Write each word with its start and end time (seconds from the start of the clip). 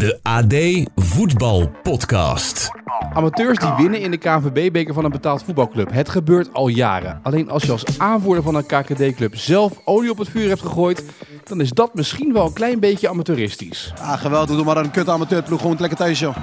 De 0.00 0.18
AD 0.22 0.54
Voetbal 0.94 1.70
Podcast. 1.82 2.70
Amateurs 3.12 3.58
die 3.58 3.72
winnen 3.76 4.00
in 4.00 4.10
de 4.10 4.16
KNVB-beker 4.16 4.94
van 4.94 5.04
een 5.04 5.10
betaald 5.10 5.42
voetbalclub. 5.42 5.92
Het 5.92 6.08
gebeurt 6.08 6.52
al 6.52 6.68
jaren. 6.68 7.20
Alleen 7.22 7.50
als 7.50 7.62
je 7.62 7.72
als 7.72 7.98
aanvoerder 7.98 8.42
van 8.42 8.54
een 8.54 8.66
KKD-club 8.66 9.36
zelf 9.36 9.80
olie 9.84 10.10
op 10.10 10.18
het 10.18 10.28
vuur 10.28 10.48
hebt 10.48 10.60
gegooid, 10.60 11.04
dan 11.44 11.60
is 11.60 11.70
dat 11.70 11.94
misschien 11.94 12.32
wel 12.32 12.46
een 12.46 12.52
klein 12.52 12.80
beetje 12.80 13.08
amateuristisch. 13.08 13.92
Ah, 13.98 14.20
geweldig. 14.20 14.56
Doe 14.56 14.64
maar 14.64 14.76
een 14.76 14.90
kut 14.90 15.08
amateurploeg. 15.08 15.60
Gewoon 15.60 15.76
lekker 15.78 15.98
thuis, 15.98 16.18
joh. 16.18 16.36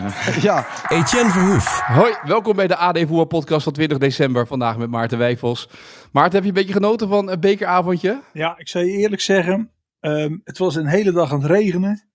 ja. 0.40 0.66
Etienne 0.88 1.30
Verhoef. 1.30 1.80
Hoi, 1.80 2.14
welkom 2.24 2.56
bij 2.56 2.66
de 2.66 2.76
AD 2.76 2.98
Voetbal 2.98 3.24
Podcast 3.24 3.64
van 3.64 3.72
20 3.72 3.98
december. 3.98 4.46
Vandaag 4.46 4.78
met 4.78 4.90
Maarten 4.90 5.18
Wijfels. 5.18 5.68
Maarten, 6.12 6.34
heb 6.34 6.42
je 6.42 6.48
een 6.48 6.54
beetje 6.54 6.72
genoten 6.72 7.08
van 7.08 7.30
een 7.30 7.40
bekeravondje? 7.40 8.20
Ja, 8.32 8.54
ik 8.58 8.68
zou 8.68 8.84
je 8.84 8.92
eerlijk 8.92 9.22
zeggen, 9.22 9.70
ehm, 10.00 10.36
het 10.44 10.58
was 10.58 10.74
een 10.74 10.86
hele 10.86 11.12
dag 11.12 11.32
aan 11.32 11.42
het 11.42 11.50
regenen. 11.50 12.10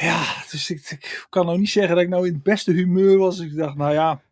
Ja, 0.00 0.44
dus 0.50 0.70
ik, 0.70 0.90
ik 0.90 1.26
kan 1.28 1.46
nou 1.46 1.58
niet 1.58 1.68
zeggen 1.68 1.94
dat 1.94 2.04
ik 2.04 2.10
nou 2.10 2.26
in 2.26 2.32
het 2.32 2.42
beste 2.42 2.72
humeur 2.72 3.18
was. 3.18 3.38
Ik 3.38 3.56
dacht, 3.56 3.76
nou 3.76 3.92
ja, 3.92 4.22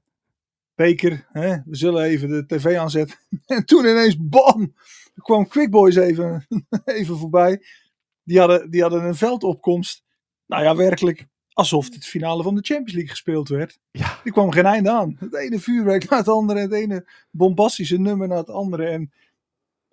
beker, 0.75 1.27
hè, 1.33 1.57
we 1.65 1.77
zullen 1.77 2.03
even 2.05 2.29
de 2.29 2.47
tv 2.47 2.77
aanzetten. 2.77 3.19
En 3.47 3.65
toen 3.65 3.85
ineens, 3.85 4.17
bam, 4.21 4.75
kwam 5.17 5.49
Quick 5.49 5.71
Boys 5.71 5.97
even, 5.97 6.47
even 6.85 7.19
voorbij. 7.19 7.63
Die 8.25 8.39
hadden, 8.39 8.71
die 8.71 8.81
hadden 8.81 9.05
een 9.05 9.15
veldopkomst. 9.15 10.05
Nou 10.47 10.63
ja, 10.63 10.77
werkelijk 10.77 11.27
alsof 11.53 11.89
het 11.95 12.07
finale 12.07 12.43
van 12.43 12.55
de 12.55 12.63
Champions 12.63 12.93
League 12.93 13.11
gespeeld 13.11 13.49
werd. 13.49 13.79
Ja. 13.91 14.21
Er 14.25 14.33
kwam 14.33 14.53
geen 14.53 14.67
einde 14.67 14.91
aan. 14.91 15.17
Het 15.19 15.35
ene 15.35 15.59
vuurwerk 15.59 16.11
na 16.11 16.17
het 16.17 16.29
andere, 16.29 16.61
het 16.61 16.73
ene 16.73 17.09
bombastische 17.31 17.99
nummer 17.99 18.29
na 18.29 18.37
het 18.37 18.51
andere. 18.51 18.87
En 18.87 19.13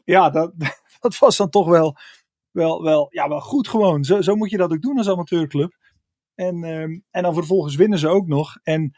ja, 0.03 0.29
dat, 0.29 0.53
dat 1.01 1.17
was 1.17 1.37
dan 1.37 1.49
toch 1.49 1.67
wel, 1.67 1.97
wel, 2.59 2.83
wel, 2.83 3.07
ja, 3.09 3.27
wel 3.27 3.41
goed 3.41 3.67
gewoon. 3.67 4.03
Zo, 4.03 4.21
zo 4.21 4.35
moet 4.35 4.49
je 4.49 4.57
dat 4.57 4.71
ook 4.71 4.81
doen 4.81 4.97
als 4.97 5.09
amateurclub. 5.09 5.77
En, 6.35 6.63
ehm, 6.63 6.99
en 7.11 7.23
dan 7.23 7.33
vervolgens 7.33 7.75
winnen 7.75 7.99
ze 7.99 8.07
ook 8.07 8.27
nog. 8.27 8.57
En 8.63 8.97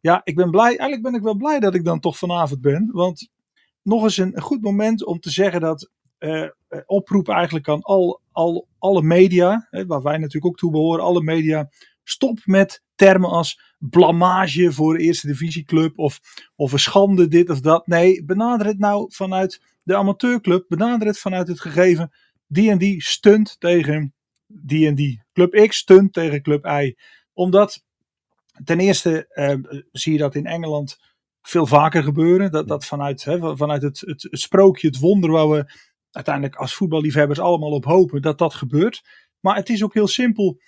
ja, 0.00 0.20
ik 0.24 0.34
ben 0.34 0.50
blij, 0.50 0.66
eigenlijk 0.66 1.02
ben 1.02 1.14
ik 1.14 1.22
wel 1.22 1.36
blij 1.36 1.60
dat 1.60 1.74
ik 1.74 1.84
dan 1.84 2.00
toch 2.00 2.18
vanavond 2.18 2.60
ben. 2.60 2.90
Want 2.92 3.28
nog 3.82 4.02
eens 4.02 4.16
een, 4.16 4.40
goed 4.40 4.62
moment 4.62 5.04
om 5.04 5.20
te 5.20 5.30
zeggen 5.30 5.60
dat 5.60 5.90
eh, 6.18 6.42
eh, 6.42 6.50
oproep 6.86 7.28
eigenlijk 7.28 7.68
aan 7.68 7.82
al, 7.82 8.20
al, 8.32 8.68
alle 8.78 9.02
media, 9.02 9.66
hè, 9.70 9.86
waar 9.86 10.02
wij 10.02 10.16
natuurlijk 10.16 10.46
ook 10.46 10.58
toe 10.58 10.70
behoren, 10.70 11.04
alle 11.04 11.22
media, 11.22 11.70
stop 12.02 12.38
met 12.44 12.82
termen 12.94 13.30
als 13.30 13.74
blamage 13.78 14.72
voor 14.72 14.96
de 14.96 15.04
eerste 15.04 15.26
divisieclub 15.26 15.98
of, 15.98 16.20
of 16.56 16.72
een 16.72 16.78
schande 16.78 17.28
dit 17.28 17.50
of 17.50 17.60
dat. 17.60 17.86
Nee, 17.86 18.24
benader 18.24 18.66
het 18.66 18.78
nou 18.78 19.06
vanuit 19.12 19.60
de 19.82 19.96
amateurclub, 19.96 20.64
benader 20.68 21.06
het 21.06 21.18
vanuit 21.18 21.48
het 21.48 21.60
gegeven 21.60 22.10
die 22.50 22.70
en 22.70 22.78
die 22.78 23.02
stunt 23.02 23.56
tegen 23.60 24.14
die 24.46 24.86
en 24.86 24.94
die. 24.94 25.22
Club 25.32 25.66
X 25.68 25.76
stunt 25.76 26.12
tegen 26.12 26.42
Club 26.42 26.66
Y. 26.66 26.96
Omdat 27.32 27.84
ten 28.64 28.80
eerste 28.80 29.26
eh, 29.28 29.54
zie 29.92 30.12
je 30.12 30.18
dat 30.18 30.34
in 30.34 30.46
Engeland 30.46 30.98
veel 31.42 31.66
vaker 31.66 32.02
gebeuren. 32.02 32.50
Dat, 32.50 32.68
dat 32.68 32.84
vanuit, 32.84 33.24
hè, 33.24 33.56
vanuit 33.56 33.82
het, 33.82 34.00
het, 34.00 34.28
sprookje, 34.30 34.86
het 34.86 34.98
wonder 34.98 35.30
waar 35.30 35.48
we 35.48 35.72
uiteindelijk 36.10 36.56
als 36.56 36.74
voetballiefhebbers 36.74 37.40
allemaal 37.40 37.70
op 37.70 37.84
hopen 37.84 38.22
dat 38.22 38.38
dat 38.38 38.54
gebeurt. 38.54 39.02
Maar 39.40 39.56
het 39.56 39.68
is 39.68 39.84
ook 39.84 39.94
heel 39.94 40.08
simpel. 40.08 40.60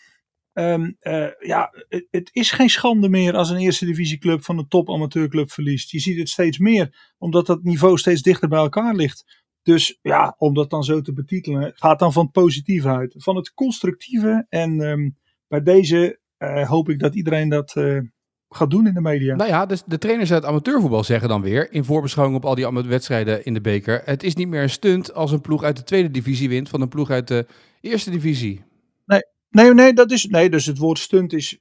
Ehm, 0.53 0.93
eh, 0.99 1.29
ja, 1.39 1.73
het, 1.89 2.07
het 2.11 2.31
is 2.33 2.51
geen 2.51 2.71
schande 2.71 3.09
meer 3.09 3.37
als 3.37 3.51
een 3.51 3.59
eerste 3.59 3.85
divisieclub 3.85 4.45
van 4.45 4.59
een 4.59 4.69
top 4.69 4.91
amateurclub 4.91 5.51
verliest. 5.51 5.91
Je 5.91 6.01
ziet 6.01 6.19
het 6.19 6.29
steeds 6.29 6.59
meer, 6.59 7.13
omdat 7.19 7.47
dat 7.47 7.63
niveau 7.63 7.99
steeds 7.99 8.23
dichter 8.23 8.49
bij 8.49 8.59
elkaar 8.59 8.95
ligt. 8.95 9.42
Dus 9.63 9.99
ja, 10.03 10.35
om 10.39 10.55
dat 10.55 10.71
dan 10.71 10.85
zo 10.85 11.01
te 11.01 11.13
betitelen, 11.13 11.73
gaat 11.75 11.99
dan 11.99 12.13
van 12.13 12.23
het 12.23 12.33
positieve 12.33 12.89
uit. 12.89 13.15
Van 13.17 13.37
het 13.37 13.55
constructieve. 13.55 14.47
En 14.49 14.81
ehm, 14.81 15.11
bij 15.49 15.63
deze 15.63 16.21
eh, 16.37 16.69
hoop 16.69 16.89
ik 16.89 16.99
dat 16.99 17.15
iedereen 17.15 17.49
dat 17.49 17.77
eh, 17.77 17.99
gaat 18.49 18.71
doen 18.71 18.87
in 18.87 18.95
de 18.95 19.01
media. 19.01 19.35
Nou 19.35 19.51
ja, 19.51 19.67
dus 19.67 19.83
de 19.87 19.99
trainers 19.99 20.33
uit 20.33 20.45
amateurvoetbal 20.45 21.05
zeggen 21.05 21.29
dan 21.29 21.43
weer, 21.43 21.73
in 21.73 21.85
voorbeschouwing 21.85 22.39
op 22.39 22.45
al 22.45 22.55
die 22.55 22.67
wedstrijden 22.67 23.45
in 23.45 23.55
de 23.55 23.61
beker, 23.61 24.03
het 24.05 24.23
is 24.23 24.35
niet 24.35 24.49
meer 24.49 24.63
een 24.63 24.71
stunt 24.71 25.15
als 25.15 25.33
een 25.33 25.41
ploeg 25.41 25.63
uit 25.63 25.77
de 25.77 25.85
tweede 25.85 26.11
divisie 26.11 26.49
wint 26.49 26.69
van 26.69 26.81
een 26.81 26.89
ploeg 26.89 27.11
uit 27.11 27.29
de 27.29 27.47
eerste 27.81 28.11
divisie. 28.11 28.65
Nee, 29.53 29.75
nee, 29.75 29.93
dat 29.93 30.11
is, 30.11 30.27
nee, 30.27 30.51
dus 30.51 30.67
het 30.67 30.79
woord 30.79 30.99
stunt 30.99 31.33
is, 31.33 31.59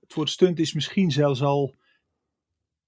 het 0.00 0.14
woord 0.14 0.30
stunt 0.30 0.58
is 0.58 0.72
misschien 0.72 1.10
zelfs 1.10 1.42
al, 1.42 1.74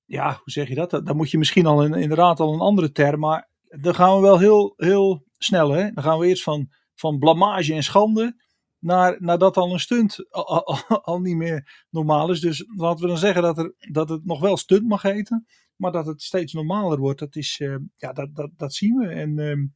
ja, 0.04 0.28
hoe 0.28 0.52
zeg 0.52 0.68
je 0.68 0.74
dat? 0.74 0.90
Dan 0.90 1.04
dan 1.04 1.16
moet 1.16 1.30
je 1.30 1.38
misschien 1.38 1.66
al 1.66 1.84
een, 1.84 1.94
inderdaad 1.94 2.40
al 2.40 2.54
een 2.54 2.60
andere 2.60 2.92
term, 2.92 3.20
maar 3.20 3.48
dan 3.80 3.94
gaan 3.94 4.14
we 4.14 4.20
wel 4.20 4.38
heel, 4.38 4.74
heel 4.76 5.26
snel, 5.38 5.70
hè? 5.70 5.90
Dan 5.90 6.04
gaan 6.04 6.18
we 6.18 6.26
eerst 6.26 6.42
van, 6.42 6.72
van 6.94 7.18
blamage 7.18 7.74
en 7.74 7.82
schande 7.82 8.44
naar, 8.78 9.16
naar 9.18 9.38
dat 9.38 9.56
al 9.56 9.72
een 9.72 9.80
stunt 9.80 10.30
al, 10.30 10.64
al, 10.64 11.02
al 11.02 11.20
niet 11.20 11.36
meer 11.36 11.84
normaal 11.90 12.30
is. 12.30 12.40
Dus 12.40 12.64
laten 12.76 13.00
we 13.00 13.08
dan 13.08 13.18
zeggen 13.18 13.42
dat, 13.42 13.58
er, 13.58 13.74
dat 13.78 14.08
het 14.08 14.24
nog 14.24 14.40
wel 14.40 14.56
stunt 14.56 14.88
mag 14.88 15.02
heten, 15.02 15.46
maar 15.76 15.92
dat 15.92 16.06
het 16.06 16.22
steeds 16.22 16.52
normaler 16.52 16.98
wordt. 16.98 17.18
Dat 17.18 17.36
is, 17.36 17.60
eh, 17.60 17.76
ja, 17.96 18.12
dat, 18.12 18.34
dat, 18.34 18.50
dat 18.56 18.74
zien 18.74 18.96
we. 18.96 19.08
En 19.08 19.38
ehm, 19.38 19.66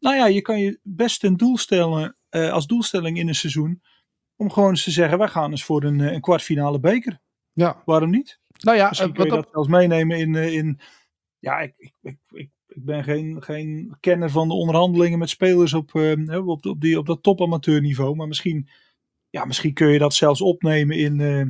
nou 0.00 0.16
ja, 0.16 0.26
je 0.26 0.40
kan 0.40 0.60
je 0.60 0.80
best 0.82 1.24
een 1.24 1.36
doel 1.36 1.56
stellen, 1.56 2.16
eh, 2.28 2.52
als 2.52 2.66
doelstelling 2.66 3.18
in 3.18 3.28
een 3.28 3.34
seizoen, 3.34 3.82
om 4.36 4.50
gewoon 4.50 4.70
eens 4.70 4.84
te 4.84 4.90
zeggen, 4.90 5.18
wij 5.18 5.28
gaan 5.28 5.50
eens 5.50 5.64
voor 5.64 5.84
een, 5.84 6.00
eh, 6.00 6.12
een 6.12 6.20
kwartfinale 6.20 6.80
beker. 6.80 7.20
Ja, 7.52 7.82
Waarom 7.84 8.10
niet? 8.10 8.40
nou 8.58 8.76
ja, 8.76 8.88
Misschien 8.88 9.12
kun 9.12 9.24
je 9.24 9.30
dat 9.30 9.48
zelfs 9.52 9.68
meenemen 9.68 10.18
in, 10.18 10.34
in 10.34 10.80
ja, 11.38 11.58
ik, 11.58 11.92
ik, 12.00 12.18
ik, 12.30 12.50
ik, 12.78 12.84
ben 12.84 13.04
geen, 13.04 13.42
geen 13.42 13.96
kenner 14.00 14.30
van 14.30 14.48
de 14.48 14.54
onderhandelingen 14.54 15.18
met 15.18 15.28
spelers 15.28 15.74
op, 15.74 15.94
eh, 15.94 16.46
op, 16.48 16.66
op, 16.66 16.80
die, 16.80 16.98
op 16.98 17.06
dat 17.06 17.22
topamateurniveau, 17.22 18.16
maar 18.16 18.28
misschien, 18.28 18.68
ja, 19.30 19.44
misschien 19.44 19.72
kun 19.72 19.88
je 19.88 19.98
dat 19.98 20.14
zelfs 20.14 20.40
opnemen 20.40 20.96
in, 20.96 21.20
eh, 21.20 21.44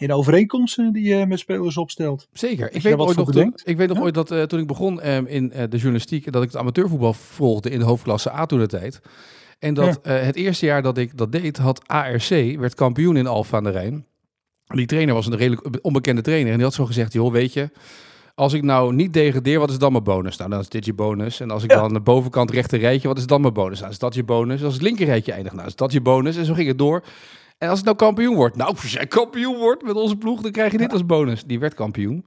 in 0.00 0.12
overeenkomsten 0.12 0.92
die 0.92 1.04
je 1.04 1.26
met 1.26 1.38
spelers 1.38 1.76
opstelt. 1.76 2.28
Zeker. 2.32 2.74
Ik 2.74 2.82
weet, 2.82 2.98
ooit 2.98 3.16
nog, 3.16 3.32
toen, 3.32 3.54
ik 3.64 3.76
weet 3.76 3.88
nog 3.88 3.96
Ja. 3.96 4.02
ooit 4.02 4.14
dat 4.14 4.30
eh, 4.30 4.42
toen 4.42 4.60
ik 4.60 4.66
begon 4.66 5.00
ehm, 5.00 5.24
in 5.24 5.48
de 5.48 5.68
journalistiek, 5.68 6.32
dat 6.32 6.42
ik 6.42 6.48
het 6.48 6.60
amateurvoetbal 6.60 7.12
volgde 7.12 7.70
in 7.70 7.78
de 7.78 7.84
hoofdklasse 7.84 8.32
A 8.32 8.46
toen 8.46 8.58
de 8.58 8.66
tijd. 8.66 9.00
En 9.58 9.74
dat 9.74 9.98
het 10.02 10.36
eerste 10.36 10.66
jaar 10.66 10.82
dat 10.82 10.98
ik 10.98 11.16
dat 11.16 11.32
deed, 11.32 11.56
had 11.56 11.88
ARC, 11.88 12.28
werd 12.58 12.74
kampioen 12.74 13.16
in 13.16 13.26
Alphen 13.26 13.58
aan 13.58 13.64
de 13.64 13.70
Rijn. 13.70 14.06
Die 14.64 14.86
trainer 14.86 15.14
was 15.14 15.26
een 15.26 15.36
redelijk 15.36 15.84
onbekende 15.84 16.22
trainer. 16.22 16.50
En 16.50 16.56
die 16.56 16.64
had 16.64 16.74
zo 16.74 16.86
gezegd, 16.86 17.12
joh, 17.12 17.32
weet 17.32 17.52
je, 17.52 17.70
als 18.38 18.52
ik 18.52 18.62
nou 18.62 18.94
niet 18.94 19.12
degradeer, 19.12 19.58
wat 19.58 19.70
is 19.70 19.78
dan 19.78 19.92
mijn 19.92 20.04
bonus? 20.04 20.36
Nou, 20.36 20.50
dan 20.50 20.60
is 20.60 20.68
dit 20.68 20.84
je 20.84 20.94
bonus. 20.94 21.40
En 21.40 21.50
als 21.50 21.62
ik 21.62 21.70
Ja. 21.70 21.76
dan 21.76 21.84
aan 21.84 21.92
de 21.92 22.00
bovenkant 22.00 22.50
rechter 22.50 22.78
rijtje, 22.78 23.08
wat 23.08 23.18
is 23.18 23.26
dan 23.26 23.40
mijn 23.40 23.52
bonus? 23.52 23.78
Nou, 23.80 23.92
is 23.92 23.98
dat 23.98 24.14
je 24.14 24.24
bonus? 24.24 24.64
Als 24.64 24.72
het 24.72 24.82
linker 24.82 25.06
rijtje 25.06 25.32
eindigt, 25.32 25.54
nou, 25.54 25.66
is 25.66 25.76
dat 25.76 25.92
je 25.92 26.00
bonus? 26.00 26.36
En 26.36 26.44
zo 26.44 26.54
ging 26.54 26.68
het 26.68 26.78
door. 26.78 27.04
En 27.58 27.68
als 27.68 27.76
het 27.78 27.86
nou 27.86 27.96
kampioen 27.98 28.34
wordt, 28.34 28.56
nou, 28.56 28.70
als 28.70 28.92
jij 28.92 29.06
kampioen 29.06 29.56
wordt 29.56 29.82
met 29.82 29.94
onze 29.94 30.16
ploeg, 30.16 30.40
dan 30.42 30.52
krijg 30.52 30.72
je 30.72 30.78
dit 30.78 30.92
als 30.92 31.06
bonus. 31.06 31.44
Die 31.44 31.58
werd 31.58 31.74
kampioen. 31.74 32.14
En 32.14 32.24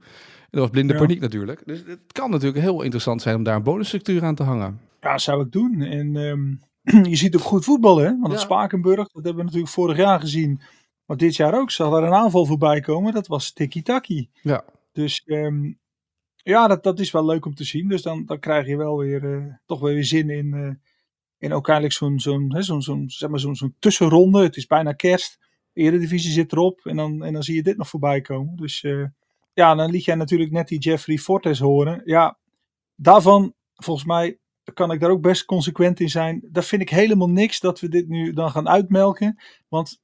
dat 0.50 0.60
was 0.60 0.70
blinde 0.70 0.92
Ja. 0.92 0.98
paniek 0.98 1.20
natuurlijk. 1.20 1.62
Dus 1.64 1.78
het 1.86 2.12
kan 2.12 2.30
natuurlijk 2.30 2.62
heel 2.62 2.82
interessant 2.82 3.22
zijn 3.22 3.36
om 3.36 3.42
daar 3.42 3.56
een 3.56 3.62
bonusstructuur 3.62 4.24
aan 4.24 4.34
te 4.34 4.42
hangen. 4.42 4.80
Ja, 5.00 5.18
zou 5.18 5.42
ik 5.44 5.52
doen. 5.52 5.80
En 5.80 6.16
ehm, 6.16 7.04
je 7.10 7.16
ziet 7.16 7.36
ook 7.36 7.42
goed 7.42 7.64
voetbal, 7.64 7.96
hè? 7.98 8.18
Want 8.20 8.32
het. 8.32 8.40
Spakenburg, 8.40 8.96
dat 8.96 9.24
hebben 9.24 9.36
we 9.36 9.42
natuurlijk 9.42 9.72
vorig 9.72 9.96
jaar 9.96 10.20
gezien. 10.20 10.60
Maar 11.06 11.16
dit 11.16 11.36
jaar 11.36 11.54
ook 11.54 11.70
zal 11.70 11.96
er 11.96 12.02
een 12.02 12.12
aanval 12.14 12.46
voorbij 12.46 12.80
komen. 12.80 13.12
Dat 13.12 13.26
was 13.26 13.52
tiki-taki. 13.52 14.28
Ja. 14.42 14.64
Dus 14.92 15.22
ehm, 15.26 15.72
ja, 16.42 16.66
dat, 16.66 16.82
dat 16.82 17.00
is 17.00 17.10
wel 17.10 17.24
leuk 17.24 17.46
om 17.46 17.54
te 17.54 17.64
zien. 17.64 17.88
Dus 17.88 18.02
dan, 18.02 18.24
dan 18.26 18.38
krijg 18.38 18.66
je 18.66 18.76
wel 18.76 18.96
weer 18.98 19.34
eh, 19.34 19.54
toch 19.66 19.80
weer 19.80 20.04
zin 20.04 20.30
in, 20.30 20.54
eh, 20.54 20.90
in 21.38 21.52
ook 21.52 21.68
eigenlijk 21.68 21.98
zo'n 21.98 22.20
zo'n 22.20 22.54
zo'n 22.62 22.82
zo'n 22.82 23.04
zeg 23.10 23.30
maar 23.30 23.40
zo'n 23.40 23.56
zo'n 23.56 23.76
tussenronde. 23.78 24.42
Het 24.42 24.56
is 24.56 24.66
bijna 24.66 24.92
kerst. 24.92 25.38
Eredivisie 25.72 26.32
zit 26.32 26.52
erop. 26.52 26.80
En 26.84 26.96
dan, 26.96 27.24
en 27.24 27.32
dan 27.32 27.42
zie 27.42 27.54
je 27.54 27.62
dit 27.62 27.76
nog 27.76 27.88
voorbij 27.88 28.20
komen. 28.20 28.56
Dus 28.56 28.82
eh, 28.82 29.04
ja, 29.52 29.74
dan 29.74 29.90
liet 29.90 30.04
jij 30.04 30.14
natuurlijk 30.14 30.50
net 30.50 30.68
die 30.68 30.78
Jeffrey 30.78 31.18
Fortes 31.18 31.58
horen. 31.58 32.02
Ja, 32.04 32.38
daarvan 32.94 33.54
volgens 33.74 34.06
mij 34.06 34.38
kan 34.74 34.92
ik 34.92 35.00
daar 35.00 35.10
ook 35.10 35.22
best 35.22 35.44
consequent 35.44 36.00
in 36.00 36.10
zijn. 36.10 36.48
Daar 36.50 36.64
vind 36.64 36.82
ik 36.82 36.90
helemaal 36.90 37.30
niks 37.30 37.60
dat 37.60 37.80
we 37.80 37.88
dit 37.88 38.08
nu 38.08 38.32
dan 38.32 38.50
gaan 38.50 38.68
uitmelken. 38.68 39.40
Want 39.68 40.01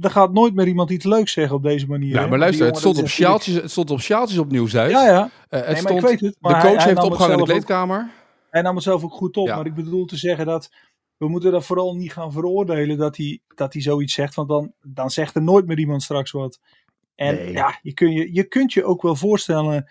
er 0.00 0.10
gaat 0.10 0.32
nooit 0.32 0.54
meer 0.54 0.66
iemand 0.66 0.90
iets 0.90 1.04
leuks 1.04 1.32
zeggen 1.32 1.56
op 1.56 1.62
deze 1.62 1.86
manier. 1.86 2.14
Ja, 2.14 2.26
maar 2.26 2.38
luister, 2.38 2.66
het 2.66 2.76
stond, 2.78 2.98
op 2.98 3.08
sjaaltjes, 3.08 3.54
het 3.54 3.70
stond 3.70 3.90
op 3.90 4.00
sjaaltjes 4.00 4.38
op 4.38 4.50
Nieuwsuit. 4.50 4.90
Ja, 4.90 5.06
ja. 5.06 5.30
Eh, 5.48 5.58
het 5.60 5.66
Nee, 5.68 5.76
stond, 5.76 6.02
ik 6.02 6.08
weet 6.08 6.20
het. 6.20 6.36
Maar 6.40 6.52
de 6.52 6.58
hij- 6.58 6.66
coach 6.68 6.76
hij 6.78 6.86
heeft 6.88 7.02
het 7.02 7.06
opgehangen 7.10 7.38
in 7.38 7.44
de 7.44 7.50
ook- 7.52 7.56
kleedkamer. 7.56 8.10
Hij 8.50 8.62
nam 8.62 8.74
het 8.74 8.84
zelf 8.84 9.04
ook 9.04 9.12
goed 9.12 9.36
op. 9.36 9.46
Ja. 9.46 9.56
Maar 9.56 9.66
ik 9.66 9.74
bedoel 9.74 10.04
te 10.04 10.16
zeggen 10.16 10.46
dat 10.46 10.70
we 11.16 11.28
moeten 11.28 11.52
dat 11.52 11.64
vooral 11.64 11.96
niet 11.96 12.12
gaan 12.12 12.32
veroordelen 12.32 12.98
dat 12.98 13.16
hij, 13.16 13.40
dat 13.54 13.72
hij 13.72 13.82
zoiets 13.82 14.14
zegt. 14.14 14.34
Want 14.34 14.48
dan, 14.48 14.72
dan 14.82 15.10
zegt 15.10 15.34
er 15.34 15.42
nooit 15.42 15.66
meer 15.66 15.78
iemand 15.78 16.02
straks 16.02 16.30
wat. 16.30 16.60
En 17.14 17.34
Nee. 17.34 17.52
ja, 17.52 17.78
je, 17.82 17.92
kun 17.94 18.12
je, 18.12 18.34
je 18.34 18.44
kunt 18.44 18.72
je 18.72 18.84
ook 18.84 19.02
wel 19.02 19.16
voorstellen 19.16 19.88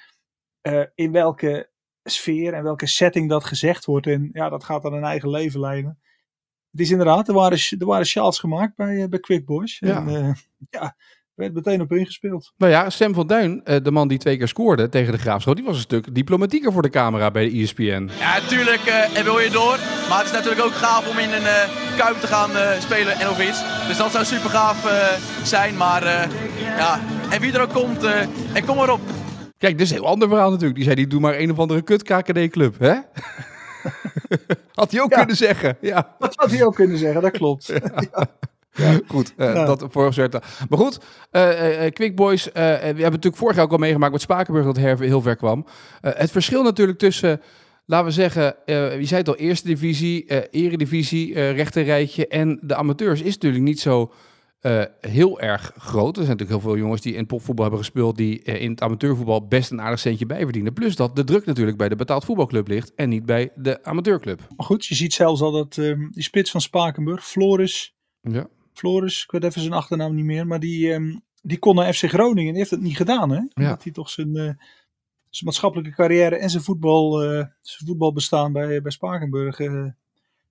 eh, 0.62 0.82
in 0.96 1.12
welke 1.12 1.70
sfeer 2.04 2.54
en 2.54 2.64
welke 2.64 2.88
setting 2.88 3.30
dat 3.30 3.46
gezegd 3.46 3.86
wordt. 3.86 4.08
En 4.08 4.30
ja, 4.34 4.50
dat 4.50 4.64
gaat 4.64 4.82
dan 4.82 4.94
een 4.94 5.04
eigen 5.04 5.30
leven 5.30 5.60
leiden. 5.60 6.00
Het 6.72 6.80
is 6.82 6.92
inderdaad, 6.92 7.28
er 7.28 7.34
waren, 7.34 7.58
er 7.80 7.86
waren 7.86 8.06
sjaals 8.06 8.40
gemaakt 8.40 8.76
bij, 8.76 9.02
eh, 9.02 9.10
bij 9.10 9.20
Quick 9.20 9.46
Boys. 9.46 9.80
Ja. 9.80 9.98
En 9.98 10.08
eh, 10.08 10.34
ja, 10.80 10.82
er 10.82 10.96
werd 11.36 11.54
meteen 11.54 11.82
op 11.82 11.92
ingespeeld. 11.92 12.54
Nou 12.58 12.72
ja, 12.72 12.90
Sam 12.90 13.14
van 13.14 13.28
Duin, 13.28 13.62
eh, 13.64 13.84
de 13.84 13.92
man 13.92 14.08
die 14.08 14.18
twee 14.18 14.38
keer 14.38 14.48
scoorde 14.48 14.90
tegen 14.90 15.12
de 15.12 15.20
Graafschap, 15.20 15.56
die 15.56 15.66
was 15.66 15.76
een 15.76 15.82
stuk 15.82 16.16
diplomatieker 16.16 16.72
voor 16.72 16.82
de 16.82 16.90
camera 16.90 17.32
bij 17.32 17.50
de 17.50 17.62
ESPN. 17.62 18.10
Ja, 18.20 18.40
tuurlijk. 18.40 18.82
eh, 18.86 19.18
en 19.18 19.24
wil 19.24 19.40
je 19.40 19.50
door? 19.50 19.78
Maar 20.10 20.18
het 20.18 20.28
is 20.28 20.32
natuurlijk 20.32 20.62
ook 20.66 20.74
gaaf 20.74 21.10
om 21.10 21.18
in 21.18 21.32
een 21.32 21.42
uh, 21.42 21.98
Kuip 21.98 22.18
te 22.18 22.28
gaan 22.28 22.52
uh, 22.52 22.80
spelen 22.80 23.14
en 23.20 23.30
of 23.30 23.48
iets. 23.50 23.88
Dus 23.88 23.98
dat 23.98 24.12
zou 24.12 24.26
super 24.26 24.50
gaaf 24.50 24.86
uh, 24.86 25.46
zijn. 25.46 25.78
Maar 25.78 26.04
ja, 26.78 27.00
en 27.30 27.42
wie 27.42 27.54
er 27.54 27.62
ook 27.62 27.74
komt, 27.74 28.04
en 28.54 28.66
kom 28.66 28.76
maar 28.76 28.92
op. 28.92 29.02
Kijk, 29.58 29.78
dit 29.78 29.82
is 29.82 29.90
een 29.90 29.98
heel 29.98 30.08
ander 30.08 30.28
verhaal 30.28 30.50
natuurlijk. 30.50 30.76
Die 30.76 30.84
zei, 30.84 30.96
die 30.96 31.08
doe 31.08 31.20
maar 31.20 31.40
een 31.40 31.52
of 31.52 31.60
andere 31.60 31.82
kut 31.82 32.04
KKD-club, 32.04 32.80
hè? 32.80 32.94
had 34.74 34.92
hij 34.92 35.02
ook 35.02 35.12
kunnen 35.12 35.36
zeggen. 35.36 35.78
Ja. 35.82 36.16
Dat 36.20 36.36
had 36.36 36.52
hij 36.52 36.66
ook 36.66 36.76
kunnen 36.76 36.98
zeggen, 36.98 37.22
dat 37.22 37.32
klopt. 37.32 37.66
ja. 38.12 38.28
Ja. 38.78 39.00
Goed, 39.08 39.34
uh, 39.38 39.54
ja. 39.54 39.66
dat 39.66 39.86
voor 39.90 40.14
zwerte. 40.14 40.42
Maar 40.70 40.80
goed, 40.80 41.00
uh, 41.32 41.84
uh, 41.86 41.92
Quick 41.92 42.16
Boys, 42.16 42.50
we 42.54 42.60
hebben 42.60 42.96
natuurlijk 42.96 43.36
vorig 43.36 43.56
jaar 43.56 43.66
ook 43.66 43.72
al 43.72 43.78
meegemaakt 43.78 44.12
met 44.12 44.22
Spakenburg 44.22 44.66
dat 44.66 44.78
her, 44.78 45.00
heel 45.00 45.22
ver 45.22 45.36
kwam. 45.36 45.66
het 46.02 46.32
verschil 46.32 46.64
natuurlijk 46.64 46.98
tussen, 46.98 47.42
laten 47.86 48.06
we 48.06 48.12
zeggen, 48.12 48.56
je 48.66 49.06
zei 49.06 49.20
het 49.20 49.28
al, 49.28 49.36
eerste 49.36 49.68
divisie, 49.68 50.50
eredivisie, 50.50 51.52
rechterrijtje 51.52 52.28
en 52.28 52.60
de 52.62 52.76
amateurs 52.76 53.22
is 53.22 53.34
natuurlijk 53.34 53.64
niet 53.64 53.80
zo 53.80 54.14
heel 55.00 55.40
erg 55.40 55.72
groot. 55.78 56.18
Er 56.18 56.24
zijn 56.24 56.38
natuurlijk 56.38 56.62
heel 56.62 56.72
veel 56.72 56.78
jongens 56.78 57.02
die 57.02 57.14
in 57.14 57.26
popvoetbal 57.26 57.66
hebben 57.66 57.84
gespeeld, 57.84 58.18
die 58.18 58.42
in 58.42 58.72
het 58.72 58.82
amateurvoetbal 58.82 59.48
best 59.48 59.72
een 59.72 59.82
aardig 59.82 60.00
centje 60.00 60.26
bij 60.26 60.44
verdienen. 60.44 60.74
Plus 60.74 60.96
dat 60.96 61.16
de 61.16 61.24
druk 61.24 61.46
natuurlijk 61.46 61.78
bij 61.78 61.90
de 61.90 61.96
betaald 61.96 62.26
voetbalclub 62.26 62.68
ligt 62.68 62.94
en 62.96 63.10
niet 63.10 63.26
bij 63.26 63.52
de 63.56 63.84
amateurclub. 63.84 64.48
Maar 64.56 64.66
goed, 64.66 64.86
je 64.86 64.96
ziet 64.96 65.14
zelfs 65.14 65.42
al 65.42 65.52
dat 65.52 65.78
um, 65.78 66.10
die 66.12 66.24
spits 66.24 66.52
van 66.52 66.62
Spakenburg, 66.62 67.28
Floris, 67.28 67.96
ja. 68.22 68.48
Floris, 68.74 69.24
ik 69.24 69.32
weet 69.32 69.44
even 69.44 69.62
zijn 69.62 69.74
achternaam 69.74 70.16
niet 70.16 70.26
meer, 70.26 70.48
maar 70.48 70.60
die, 70.60 70.94
um, 70.94 71.22
die 71.42 71.60
kon 71.60 71.76
naar 71.76 71.94
FC 71.94 72.04
Groningen. 72.04 72.50
Die 72.50 72.60
heeft 72.62 72.72
het 72.72 72.82
niet 72.82 72.98
gedaan, 72.98 73.30
hè? 73.30 73.38
Omdat 73.38 73.54
ja. 73.56 73.78
hij 73.82 73.92
toch 73.92 74.10
zijn, 74.10 74.30
uh, 74.30 74.44
zijn 75.30 75.46
maatschappelijke 75.46 75.92
carrière 75.92 76.38
en 76.38 76.50
zijn, 76.50 76.64
voetbal, 76.64 77.20
zijn 77.62 77.88
voetbalbestaan 77.88 78.54
bij, 78.54 78.82
bij 78.82 78.92
Spakenburg 78.92 79.60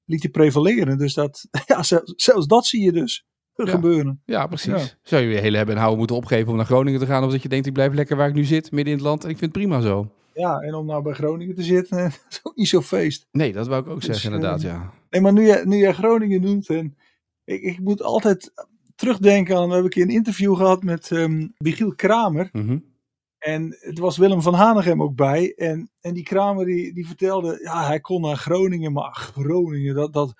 liet 0.06 0.22
hij 0.22 0.30
prevaleren. 0.30 0.98
Dus 0.98 1.14
dat, 1.14 1.48
ja, 1.66 1.82
zelfs, 1.82 2.12
zelfs 2.16 2.46
dat 2.46 2.66
zie 2.66 2.82
je 2.82 2.92
dus 2.92 3.26
ja. 3.56 3.66
gebeuren. 3.66 4.22
Ja, 4.24 4.46
precies. 4.46 4.82
Ja. 4.82 4.98
Zou 5.02 5.22
je 5.22 5.28
je 5.28 5.40
hele 5.40 5.56
hebben 5.56 5.74
en 5.74 5.80
houden 5.80 5.98
moeten 5.98 6.16
opgeven 6.16 6.50
om 6.50 6.56
naar 6.56 6.66
Groningen 6.66 7.00
te 7.00 7.06
gaan? 7.06 7.24
Of 7.24 7.30
dat 7.30 7.42
je 7.42 7.48
denkt, 7.48 7.66
ik 7.66 7.72
blijf 7.72 7.94
lekker 7.94 8.16
waar 8.16 8.28
ik 8.28 8.34
nu 8.34 8.44
zit, 8.44 8.70
midden 8.70 8.92
in 8.92 8.98
het 8.98 9.08
land. 9.08 9.24
En 9.24 9.30
ik 9.30 9.38
vind 9.38 9.54
het 9.54 9.62
prima 9.62 9.80
zo. 9.80 10.10
Ja, 10.34 10.60
en 10.60 10.74
om 10.74 10.86
nou 10.86 11.02
bij 11.02 11.12
Groningen 11.12 11.54
te 11.54 11.62
zitten, 11.62 11.96
dat 12.02 12.26
is 12.28 12.40
ook 12.42 12.56
niet 12.56 12.68
zo 12.68 12.80
feest. 12.80 13.26
Nee, 13.32 13.52
dat 13.52 13.66
wou 13.66 13.82
ik 13.82 13.88
ook 13.88 14.00
dus, 14.00 14.04
zeggen, 14.04 14.32
inderdaad, 14.32 14.62
ja. 14.62 14.92
Nee, 15.10 15.20
maar 15.20 15.32
nu 15.32 15.46
jij, 15.46 15.64
nu 15.64 15.76
jij 15.76 15.92
Groningen 15.92 16.40
noemt 16.40 16.68
en 16.68 16.96
ik, 17.44 17.62
ik 17.62 17.80
moet 17.80 18.02
altijd 18.02 18.52
terugdenken 18.94 19.56
aan, 19.56 19.66
we 19.66 19.72
hebben 19.72 19.84
een 19.84 19.90
keer 19.90 20.02
een 20.02 20.08
interview 20.08 20.56
gehad 20.56 20.82
met 20.82 21.10
um, 21.10 21.54
Michiel 21.58 21.94
Kramer. 21.94 22.48
Mm 22.52 22.66
-hmm. 22.66 22.94
En 23.38 23.76
het 23.80 23.98
was 23.98 24.16
Willem 24.16 24.42
van 24.42 24.54
Hanegem 24.54 25.02
ook 25.02 25.14
bij. 25.14 25.54
En, 25.54 25.90
en 26.00 26.14
die 26.14 26.22
Kramer 26.22 26.64
die, 26.64 26.94
die 26.94 27.06
vertelde, 27.06 27.58
ja 27.62 27.86
hij 27.86 28.00
kon 28.00 28.20
naar 28.20 28.36
Groningen, 28.36 28.92
maar 28.92 29.14
Groningen, 29.14 29.94
dat, 29.94 30.12
dat 30.12 30.34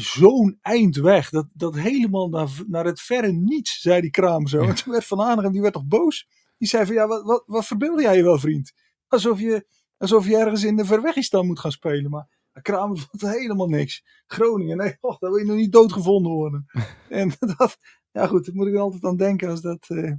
zo'n 0.00 0.58
eind 0.60 0.96
weg. 0.96 1.30
Dat, 1.30 1.46
dat 1.52 1.74
helemaal 1.74 2.28
naar, 2.28 2.48
naar 2.66 2.84
het 2.84 3.00
verre 3.00 3.32
niets, 3.32 3.80
zei 3.80 4.00
die 4.00 4.10
Kramer 4.10 4.48
zo. 4.48 4.62
En 4.62 4.74
toen 4.74 4.92
werd 4.92 5.04
Van 5.04 5.18
Hanegem, 5.18 5.52
die 5.52 5.60
werd 5.60 5.74
toch 5.74 5.86
boos? 5.86 6.28
Die 6.58 6.68
zei 6.68 6.86
van, 6.86 6.94
ja 6.94 7.06
wat, 7.06 7.22
wat, 7.22 7.42
wat 7.46 7.66
verbeelde 7.66 8.02
jij 8.02 8.16
je 8.16 8.22
wel 8.22 8.38
vriend? 8.38 8.72
Alsof 9.08 9.40
je, 9.40 9.66
alsof 9.96 10.26
je 10.26 10.36
ergens 10.36 10.64
in 10.64 10.76
de 10.76 10.84
Verwegistan 10.84 11.46
moet 11.46 11.60
gaan 11.60 11.72
spelen. 11.72 12.10
Maar 12.10 12.28
Kramer 12.62 12.98
vond 13.10 13.32
helemaal 13.32 13.68
niks. 13.68 14.04
Groningen, 14.26 14.76
nee, 14.76 14.96
och, 15.00 15.18
daar 15.18 15.30
wil 15.30 15.38
je 15.38 15.44
nog 15.44 15.56
niet 15.56 15.72
doodgevonden 15.72 16.32
worden. 16.32 16.66
en 17.08 17.32
dat, 17.56 17.76
ja 18.10 18.26
goed, 18.26 18.46
daar 18.46 18.54
moet 18.54 18.66
ik 18.66 18.76
altijd 18.76 19.04
aan 19.04 19.16
denken 19.16 19.48
als 19.48 19.60
dat... 19.60 19.86
Uh, 19.88 20.12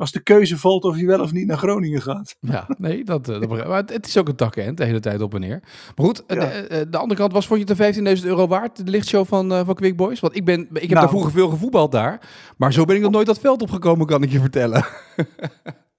als 0.00 0.12
de 0.12 0.22
keuze 0.22 0.58
valt 0.58 0.84
of 0.84 0.98
je 0.98 1.06
wel 1.06 1.20
of 1.20 1.32
niet 1.32 1.46
naar 1.46 1.58
Groningen 1.58 2.02
gaat. 2.02 2.36
Ja, 2.40 2.68
nee, 2.78 3.04
dat, 3.04 3.24
dat 3.24 3.48
maar 3.48 3.82
het 3.86 4.06
is 4.06 4.16
ook 4.16 4.28
een 4.28 4.36
takken 4.36 4.74
de 4.74 4.84
hele 4.84 5.00
tijd 5.00 5.20
op 5.20 5.34
en 5.34 5.40
neer. 5.40 5.60
Maar 5.96 6.06
goed, 6.06 6.24
ja. 6.26 6.34
de, 6.34 6.86
de, 6.90 6.98
andere 6.98 7.20
kant 7.20 7.32
was, 7.32 7.46
vond 7.46 7.68
je 7.68 7.74
de 7.74 8.18
15.000 8.18 8.26
euro 8.26 8.46
waard, 8.46 8.84
de 8.84 8.90
lichtshow 8.90 9.26
van, 9.26 9.52
uh, 9.52 9.60
van 9.64 9.74
Quick 9.74 9.96
Boys? 9.96 10.20
Want 10.20 10.36
ik, 10.36 10.44
ben, 10.44 10.60
ik 10.60 10.68
heb 10.68 10.88
nou, 10.88 11.00
daar 11.00 11.08
vroeger 11.08 11.32
veel 11.32 11.48
gevoetbald 11.48 11.92
daar, 11.92 12.28
maar 12.56 12.72
zo 12.72 12.84
ben 12.84 12.96
ik 12.96 13.02
nog 13.02 13.10
nooit 13.10 13.26
dat 13.26 13.40
veld 13.40 13.62
opgekomen, 13.62 14.06
kan 14.06 14.22
ik 14.22 14.30
je 14.30 14.40
vertellen. 14.40 14.84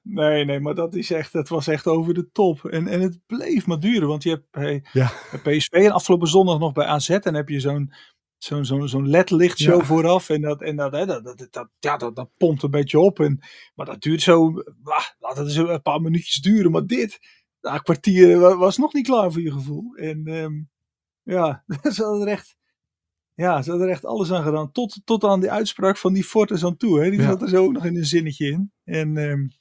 Nee, 0.04 0.46
nee, 0.46 0.60
maar 0.60 0.76
dat 0.76 0.96
is 0.96 1.12
echt, 1.12 1.34
het 1.34 1.50
was 1.50 1.68
echt 1.68 1.88
over 1.88 2.14
de 2.14 2.32
top. 2.32 2.66
En, 2.66 2.88
en 2.88 3.02
het 3.02 3.20
bleef 3.28 3.66
maar 3.66 3.80
duren, 3.80 4.08
want 4.08 4.24
je 4.24 4.30
hebt 4.30 4.46
hey, 4.52 4.84
ja. 4.92 5.12
PSV 5.44 5.72
en 5.72 5.92
afgelopen 5.92 6.28
zondag 6.28 6.60
nog 6.60 6.74
bij 6.74 6.86
AZ 6.86 7.10
en 7.10 7.36
heb 7.36 7.50
je 7.50 7.60
zo'n 7.60 7.94
zo'n 8.44 8.66
zo'n 8.66 8.88
zo'n 8.88 9.10
LED-lichtshow 9.10 9.80
ja. 9.80 9.86
vooraf. 9.86 10.30
En, 10.30 10.42
dat, 10.42 10.62
en 10.62 10.76
dat, 10.76 10.92
hè, 10.92 11.06
dat, 11.06 11.24
dat, 11.24 11.48
dat, 11.52 11.70
ja, 11.80 11.98
dat, 11.98 12.16
dat 12.16 12.30
pompt 12.38 12.64
een 12.64 12.72
beetje 12.72 13.00
op. 13.00 13.20
En, 13.20 13.40
maar 13.76 13.86
dat 13.86 14.02
duurt 14.02 14.22
zo, 14.22 14.64
laat 15.20 15.38
het 15.38 15.52
zo 15.52 15.68
een 15.68 15.82
paar 15.82 16.02
minuutjes 16.02 16.42
duren. 16.42 16.72
Maar 16.72 16.86
dit, 16.86 17.20
na 17.62 17.74
een 17.74 17.82
kwartier 17.82 18.40
was 18.58 18.78
nog 18.78 18.94
niet 18.94 19.06
klaar 19.06 19.32
voor 19.32 19.42
je 19.42 19.52
gevoel. 19.52 19.96
En 19.96 20.28
um, 20.28 20.70
ja, 21.24 21.64
ze 21.94 22.04
hadden 22.04 22.22
er 22.22 22.34
echt... 22.34 22.60
Ja, 23.36 23.62
ze 23.62 23.70
hadden 23.70 23.88
er 23.88 23.94
echt 23.94 24.06
alles 24.06 24.32
aan 24.32 24.44
gedaan. 24.44 24.72
Tot, 24.72 25.02
tot 25.04 25.24
aan 25.24 25.40
die 25.40 25.52
uitspraak 25.52 25.98
van 25.98 26.14
die 26.14 26.24
Fortes 26.24 26.66
aan 26.66 26.78
toe. 26.78 27.04
Hè. 27.04 27.10
Die 27.10 27.20
ja. 27.20 27.26
zat 27.26 27.42
er 27.42 27.50
zo 27.50 27.64
ook 27.64 27.72
nog 27.72 27.86
in 27.86 27.96
een 27.96 28.06
zinnetje 28.06 28.46
in. 28.46 28.72
En 28.84 29.18
um, 29.18 29.52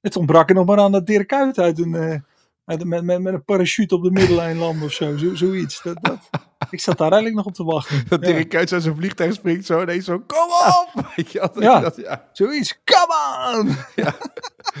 het 0.00 0.16
ontbrak 0.16 0.48
er 0.48 0.54
nog 0.54 0.66
maar 0.66 0.78
aan 0.78 0.92
dat 0.92 1.06
Dirk 1.06 1.26
Kuyt 1.26 1.58
uit 1.58 1.78
een, 1.78 1.92
uh, 1.92 2.00
uit 2.00 2.12
een, 2.12 2.24
met, 2.66 2.84
met, 2.84 3.20
met 3.20 3.34
een 3.34 3.44
parachute 3.44 3.94
op 3.94 4.02
de 4.02 4.10
middellijn 4.10 4.56
land 4.56 4.82
of 4.82 4.92
zo. 4.92 5.16
zo 5.16 5.34
zoiets. 5.34 5.82
Dat, 5.82 5.98
dat, 6.00 6.18
ik 6.70 6.80
zat 6.80 6.98
daar 6.98 7.12
eigenlijk 7.12 7.36
nog 7.36 7.46
op 7.46 7.54
te 7.54 7.64
wachten. 7.64 8.04
Dat 8.08 8.26
ja. 8.26 8.32
Dirk 8.32 8.48
Kuyt 8.48 8.72
uit 8.72 8.82
zijn 8.82 8.96
vliegtuig 8.96 9.34
springt 9.34 9.66
zo 9.66 9.82
ineens 9.82 10.04
zo, 10.04 10.18
kom 10.18 10.48
op! 10.48 11.04
Weet 11.16 11.32
je, 11.32 11.38
dat, 11.38 11.52
ja. 11.58 11.80
Dat, 11.80 11.96
ja. 11.96 12.28
zoiets. 12.32 12.80
Come 12.84 13.14
on! 13.56 13.76
Ja. 14.04 14.14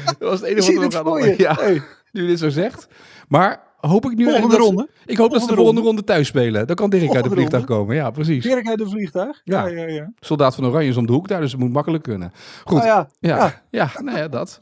Dat 0.04 0.28
was 0.28 0.40
het 0.40 0.48
enige 0.48 0.74
wat 0.74 0.92
we 0.92 1.02
nog 1.02 1.12
hadden. 1.12 1.34
Ja, 1.38 1.54
hey. 1.54 1.82
nu 2.12 2.22
je 2.22 2.26
dit 2.28 2.38
zo 2.38 2.48
zegt. 2.48 2.88
Maar 3.28 3.62
hoop 3.76 4.04
ik 4.04 4.16
nu 4.16 4.24
volgende 4.24 4.56
ronde. 4.56 4.88
Ik 5.06 5.16
hoop 5.16 5.32
dat 5.32 5.40
ze 5.40 5.46
de 5.46 5.54
volgende 5.54 5.80
ronde 5.80 6.04
thuis 6.04 6.26
spelen. 6.26 6.66
Dan 6.66 6.76
kan 6.76 6.90
Dirk 6.90 7.14
uit 7.14 7.24
de 7.24 7.30
vliegtuig 7.30 7.66
ronde. 7.66 7.80
komen. 7.80 7.96
Ja, 7.96 8.10
precies. 8.10 8.44
Dirk 8.44 8.68
uit 8.68 8.78
de 8.78 8.88
vliegtuig? 8.88 9.40
Ja. 9.44 9.66
Ja, 9.66 9.80
ja, 9.80 9.88
ja. 9.88 10.12
Soldaat 10.20 10.54
van 10.54 10.66
Oranje 10.66 10.88
is 10.88 10.96
om 10.96 11.06
de 11.06 11.12
hoek 11.12 11.28
daar, 11.28 11.40
dus 11.40 11.52
het 11.52 11.60
moet 11.60 11.72
makkelijk 11.72 12.02
kunnen. 12.02 12.32
Goed. 12.64 12.78
Oh, 12.78 12.84
ja. 12.84 13.08
Ja. 13.18 13.36
Ja. 13.36 13.62
ja, 13.70 14.02
nou 14.02 14.18
ja, 14.18 14.28
dat. 14.28 14.60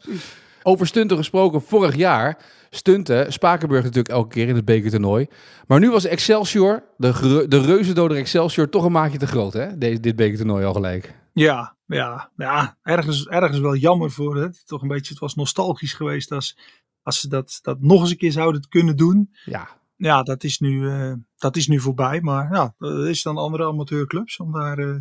Over 0.62 0.87
stunten 0.87 1.17
gesproken, 1.17 1.62
vorig 1.62 1.97
jaar 1.97 2.38
stunten 2.76 3.32
Spakenburg 3.32 3.82
natuurlijk 3.82 4.15
elke 4.15 4.29
keer 4.29 4.49
in 4.49 4.55
het 4.55 4.65
bekertoernooi. 4.65 5.26
Maar 5.67 5.81
nu 5.81 5.91
was 5.91 6.05
Excelsior, 6.05 6.82
de, 6.97 7.44
de 7.49 7.61
reuzendoder 7.61 8.17
Excelsior, 8.17 8.69
toch 8.69 8.85
een 8.85 8.93
maatje 8.93 9.19
te 9.19 9.26
groot, 9.26 9.53
hè? 9.53 9.79
Deze, 9.79 10.00
dit 10.00 10.17
bekertoernooi 10.17 10.65
al 10.65 10.73
gelijk. 10.73 11.15
Ja, 11.32 11.76
ja, 11.87 12.31
ja 12.37 12.76
ergens, 12.82 13.26
ergens 13.26 13.59
wel 13.59 13.76
jammer 13.76 14.11
voor 14.11 14.37
het. 14.37 14.67
Toch 14.67 14.82
een 14.82 14.88
beetje, 14.88 15.12
het 15.12 15.23
was 15.23 15.35
nostalgisch 15.35 15.93
geweest 15.93 16.32
als, 16.32 16.59
als 17.03 17.21
ze 17.21 17.29
dat, 17.29 17.59
dat 17.62 17.81
nog 17.81 18.00
eens 18.00 18.11
een 18.11 18.17
keer 18.17 18.32
zouden 18.32 18.69
kunnen 18.69 18.97
doen. 18.97 19.35
Ja. 19.44 19.69
Ja, 19.97 20.23
dat 20.23 20.44
is 20.44 20.59
nu, 20.59 20.82
uh, 20.82 21.12
dat 21.37 21.56
is 21.56 21.69
nu 21.69 21.81
voorbij. 21.81 22.20
Maar 22.20 22.53
ja, 22.53 22.75
dat 22.79 23.06
is 23.06 23.23
dan 23.23 23.37
andere 23.37 23.67
amateurclubs 23.67 24.37
om 24.37 24.53
daar... 24.53 24.79
Uh, 24.79 24.97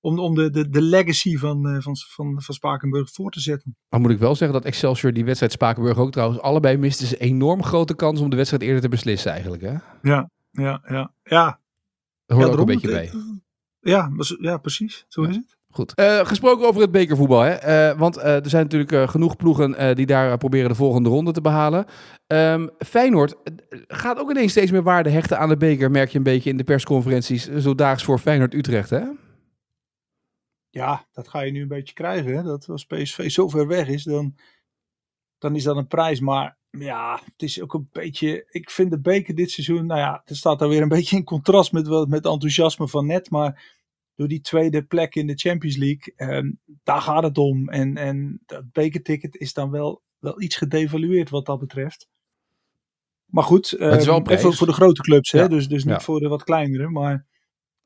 om, 0.00 0.18
om 0.18 0.34
de, 0.34 0.50
de, 0.50 0.68
de 0.68 0.82
legacy 0.82 1.36
van, 1.36 1.68
uh, 1.68 1.80
van, 1.80 1.96
van, 1.96 2.42
van 2.42 2.54
Spakenburg 2.54 3.10
voor 3.12 3.30
te 3.30 3.40
zetten. 3.40 3.76
Maar 3.88 4.00
moet 4.00 4.10
ik 4.10 4.18
wel 4.18 4.34
zeggen 4.34 4.58
dat 4.58 4.66
Excelsior 4.66 5.12
die 5.12 5.24
wedstrijd 5.24 5.52
Spakenburg 5.52 5.98
ook 5.98 6.12
trouwens 6.12 6.40
allebei 6.40 6.76
miste 6.76 7.06
ze 7.06 7.16
enorm 7.16 7.62
grote 7.62 7.94
kans 7.94 8.20
om 8.20 8.30
de 8.30 8.36
wedstrijd 8.36 8.62
eerder 8.62 8.80
te 8.80 8.88
beslissen 8.88 9.32
eigenlijk. 9.32 9.62
Hè? 9.62 9.74
Ja, 10.02 10.30
ja, 10.50 10.82
ja. 10.88 11.12
ja. 11.22 11.60
Dat 12.26 12.36
hoort 12.38 12.48
ja, 12.48 12.54
ook 12.54 12.60
een 12.60 12.74
beetje 12.74 12.90
bij. 12.90 13.10
Ja, 13.80 14.10
ja, 14.40 14.58
precies. 14.58 15.04
Zo 15.08 15.22
is 15.22 15.36
het. 15.36 15.58
Goed. 15.72 15.92
Uh, 16.00 16.18
gesproken 16.18 16.66
over 16.66 16.80
het 16.80 16.90
bekervoetbal. 16.90 17.40
Hè? 17.40 17.90
Uh, 17.90 17.98
want 17.98 18.16
uh, 18.16 18.24
er 18.24 18.48
zijn 18.48 18.62
natuurlijk 18.68 19.10
genoeg 19.10 19.36
ploegen 19.36 19.96
die 19.96 20.06
daar 20.06 20.38
proberen 20.38 20.68
de 20.68 20.74
volgende 20.74 21.08
ronde 21.08 21.32
te 21.32 21.40
behalen. 21.40 21.84
Um, 22.26 22.70
Feyenoord 22.78 23.34
gaat 23.88 24.18
ook 24.18 24.30
ineens 24.30 24.50
steeds 24.50 24.70
meer 24.70 24.82
waarde 24.82 25.10
hechten 25.10 25.38
aan 25.38 25.48
de 25.48 25.56
beker. 25.56 25.90
Merk 25.90 26.10
je 26.10 26.18
een 26.18 26.24
beetje 26.24 26.50
in 26.50 26.56
de 26.56 26.64
persconferenties. 26.64 27.48
Zo 27.48 27.74
daags 27.74 28.04
voor 28.04 28.18
Feyenoord-Utrecht, 28.18 28.90
hè? 28.90 29.02
Ja, 30.70 31.06
dat 31.12 31.28
ga 31.28 31.40
je 31.40 31.52
nu 31.52 31.62
een 31.62 31.68
beetje 31.68 31.94
krijgen. 31.94 32.36
Hè? 32.36 32.42
Dat 32.42 32.68
als 32.68 32.84
PSV 32.86 33.30
zo 33.30 33.48
ver 33.48 33.66
weg 33.66 33.88
is, 33.88 34.04
dan, 34.04 34.36
dan 35.38 35.56
is 35.56 35.62
dat 35.62 35.76
een 35.76 35.86
prijs. 35.86 36.20
Maar 36.20 36.58
ja, 36.70 37.20
het 37.24 37.42
is 37.42 37.60
ook 37.60 37.74
een 37.74 37.88
beetje. 37.92 38.46
Ik 38.50 38.70
vind 38.70 38.90
de 38.90 39.00
beker 39.00 39.34
dit 39.34 39.50
seizoen. 39.50 39.86
Nou 39.86 40.00
ja, 40.00 40.22
het 40.24 40.36
staat 40.36 40.58
daar 40.58 40.68
weer 40.68 40.82
een 40.82 40.88
beetje 40.98 41.16
in 41.16 41.24
contrast 41.24 41.72
met, 41.72 41.88
met 41.88 42.24
het 42.24 42.32
enthousiasme 42.32 42.88
van 42.88 43.06
net. 43.06 43.30
Maar 43.30 43.78
door 44.14 44.28
die 44.28 44.40
tweede 44.40 44.82
plek 44.82 45.14
in 45.14 45.26
de 45.26 45.36
Champions 45.36 45.76
League, 45.76 46.14
eh, 46.16 46.50
daar 46.82 47.00
gaat 47.00 47.22
het 47.22 47.38
om. 47.38 47.68
En, 47.68 47.96
en 47.96 48.40
dat 48.46 48.72
bekerticket 48.72 49.36
is 49.36 49.52
dan 49.52 49.70
wel, 49.70 50.02
wel 50.18 50.40
iets 50.42 50.56
gedevalueerd 50.56 51.30
wat 51.30 51.46
dat 51.46 51.58
betreft. 51.58 52.08
Maar 53.24 53.44
goed, 53.44 53.70
het 53.70 54.00
is 54.00 54.06
wel 54.06 54.26
even 54.26 54.52
voor 54.54 54.66
de 54.66 54.72
grote 54.72 55.02
clubs, 55.02 55.30
ja. 55.30 55.40
hè? 55.40 55.48
dus, 55.48 55.68
dus 55.68 55.84
niet 55.84 55.94
Ja. 55.94 56.00
voor 56.00 56.20
de 56.20 56.28
wat 56.28 56.44
kleinere. 56.44 56.88
Maar, 56.88 57.26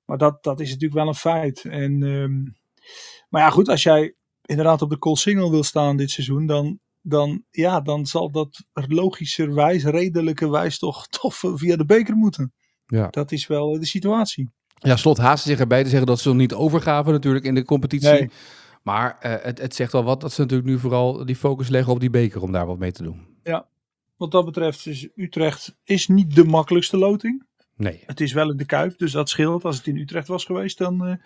maar 0.05 0.19
dat, 0.19 0.43
dat 0.43 0.61
is 0.61 0.67
natuurlijk 0.67 0.95
wel 0.95 1.09
een 1.09 1.15
feit. 1.15 1.65
En, 1.65 2.03
ehm, 2.03 2.43
maar 3.29 3.43
ja, 3.43 3.51
goed, 3.51 3.69
als 3.69 3.83
jij 3.83 4.15
inderdaad 4.43 4.83
op 4.83 4.91
de 4.91 4.99
call 4.99 5.51
wil 5.51 5.63
staan 5.63 5.97
dit 5.97 6.11
seizoen, 6.11 6.47
dan, 6.47 6.79
dan, 7.01 7.45
ja, 7.51 7.81
dan 7.81 8.07
zal 8.07 8.31
dat 8.31 8.65
logischerwijs, 8.73 9.85
redelijkerwijs 9.85 10.79
toch, 10.79 11.07
toch 11.21 11.35
via 11.35 11.77
de 11.77 11.87
beker 11.87 12.15
moeten. 12.15 12.53
Ja. 12.87 13.09
Dat 13.09 13.33
is 13.33 13.47
wel 13.47 13.79
de 13.79 13.87
situatie. 13.87 14.51
Ja, 14.75 14.97
Slot 14.97 15.19
haast 15.19 15.45
zich 15.45 15.59
erbij 15.59 15.83
te 15.83 15.89
zeggen 15.89 16.07
dat 16.07 16.21
ze 16.21 16.29
nog 16.29 16.37
niet 16.37 16.55
overgaven 16.55 17.13
natuurlijk 17.13 17.45
in 17.45 17.55
de 17.55 17.65
competitie. 17.65 18.09
Nee. 18.09 18.31
Maar 18.83 19.19
eh, 19.19 19.45
het, 19.45 19.59
het 19.61 19.75
zegt 19.75 19.93
wel 19.93 20.05
wat 20.05 20.21
dat 20.21 20.33
ze 20.33 20.41
natuurlijk 20.41 20.69
nu 20.69 20.79
vooral 20.79 21.27
die 21.27 21.37
focus 21.37 21.69
leggen 21.69 21.93
op 21.93 22.01
die 22.01 22.11
beker 22.11 22.43
om 22.43 22.53
daar 22.53 22.67
wat 22.67 22.79
mee 22.79 22.93
te 22.93 23.03
doen. 23.03 23.33
Wat 24.17 24.31
dat 24.31 24.45
betreft 24.45 24.87
is 24.87 25.09
Utrecht 25.15 25.77
is 25.85 26.09
niet 26.09 26.35
de 26.35 26.45
makkelijkste 26.45 26.97
loting. 26.97 27.47
Nee. 27.77 28.03
Het 28.07 28.21
is 28.21 28.33
wel 28.33 28.51
in 28.51 28.57
de 28.57 28.65
Kuip, 28.65 28.99
dus 28.99 29.13
dat 29.13 29.29
scheelt. 29.29 29.65
Als 29.65 29.77
het 29.77 29.87
in 29.87 29.97
Utrecht 29.97 30.29
was 30.29 30.45
geweest, 30.45 30.79
dan, 30.79 31.07
eh, 31.07 31.17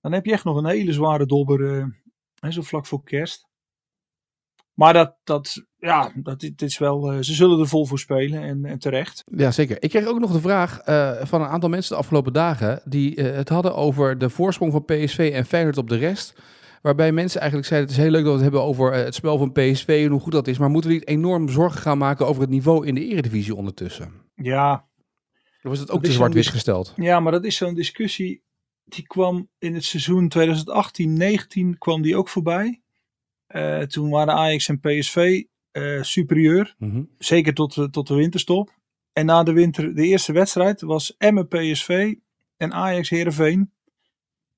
dan 0.00 0.12
heb 0.12 0.24
je 0.26 0.32
echt 0.32 0.44
nog 0.44 0.56
een 0.56 0.66
hele 0.66 0.92
zware 0.92 1.26
dobber. 1.26 1.76
eh, 1.78 1.84
hè, 2.40 2.50
zo 2.50 2.62
vlak 2.62 2.86
voor 2.86 3.02
kerst. 3.02 3.48
Maar 4.74 4.92
dat, 4.92 5.16
dat, 5.24 5.64
ja, 5.78 6.12
dat 6.14 6.40
dit 6.40 6.62
is 6.62 6.78
wel, 6.78 7.12
eh, 7.12 7.18
ze 7.20 7.34
zullen 7.34 7.60
er 7.60 7.68
vol 7.68 7.86
voor 7.86 7.98
spelen 7.98 8.42
en, 8.42 8.64
en 8.64 8.78
terecht. 8.78 9.22
Ja, 9.36 9.50
zeker. 9.50 9.82
Ik 9.82 9.90
kreeg 9.90 10.06
ook 10.06 10.18
nog 10.20 10.32
de 10.32 10.40
vraag 10.40 10.78
eh, 10.78 11.24
van 11.24 11.40
een 11.40 11.46
aantal 11.48 11.68
mensen 11.68 11.92
de 11.92 11.98
afgelopen 12.00 12.32
dagen 12.32 12.80
die 12.84 13.20
het 13.20 13.48
hadden 13.48 13.74
over 13.74 14.18
de 14.18 14.30
voorsprong 14.30 14.72
van 14.72 14.84
PSV 14.84 15.30
en 15.34 15.44
Feyenoord 15.46 15.78
op 15.78 15.88
de 15.88 15.96
rest. 15.96 16.40
Waarbij 16.82 17.12
mensen 17.12 17.40
eigenlijk 17.40 17.68
zeiden, 17.70 17.88
het 17.90 17.98
is 17.98 18.04
heel 18.04 18.12
leuk 18.14 18.24
dat 18.24 18.32
we 18.32 18.42
het 18.42 18.52
hebben 18.52 18.68
over 18.68 18.92
het 18.92 19.14
spel 19.14 19.38
van 19.38 19.52
PSV 19.52 20.02
en 20.04 20.10
hoe 20.10 20.20
goed 20.20 20.32
dat 20.32 20.46
is. 20.46 20.58
Maar 20.58 20.70
moeten 20.70 20.90
we 20.90 20.96
niet 20.96 21.08
enorm 21.08 21.48
zorgen 21.48 21.80
gaan 21.80 21.98
maken 21.98 22.26
over 22.26 22.40
het 22.40 22.50
niveau 22.50 22.86
in 22.86 22.94
de 22.94 23.04
eredivisie 23.06 23.54
ondertussen? 23.54 24.12
Ja, 24.34 24.88
Of 25.62 25.72
is 25.72 25.78
het 25.78 25.86
Dat 25.88 25.96
ook 25.96 26.02
te 26.04 26.12
zwart-wit 26.12 26.46
gesteld? 26.46 26.92
ja, 26.96 27.20
maar 27.20 27.32
dat 27.32 27.44
is 27.44 27.56
zo'n 27.56 27.74
discussie. 27.74 28.42
Die 28.90 29.06
kwam 29.06 29.48
in 29.58 29.74
het 29.74 29.84
seizoen 29.84 30.32
2018-19 31.74 31.78
kwam 31.78 32.02
die 32.02 32.16
ook 32.16 32.28
voorbij. 32.28 32.80
Eh, 33.46 33.80
toen 33.80 34.10
waren 34.10 34.34
Ajax 34.34 34.68
en 34.68 34.80
PSV 34.80 35.42
eh, 35.70 36.02
superieur. 36.02 36.74
Mhm. 36.78 37.02
Zeker 37.18 37.54
tot, 37.54 37.74
de- 37.74 37.90
tot 37.90 38.06
de 38.06 38.14
winterstop. 38.14 38.78
En 39.12 39.26
na 39.26 39.42
de 39.42 39.52
winter, 39.52 39.94
de 39.94 40.02
eerste 40.06 40.32
wedstrijd 40.32 40.80
was 40.80 41.14
Emmen 41.16 41.48
PSV 41.48 42.14
en 42.56 42.72
Ajax 42.72 43.08
Heerenveen. 43.10 43.70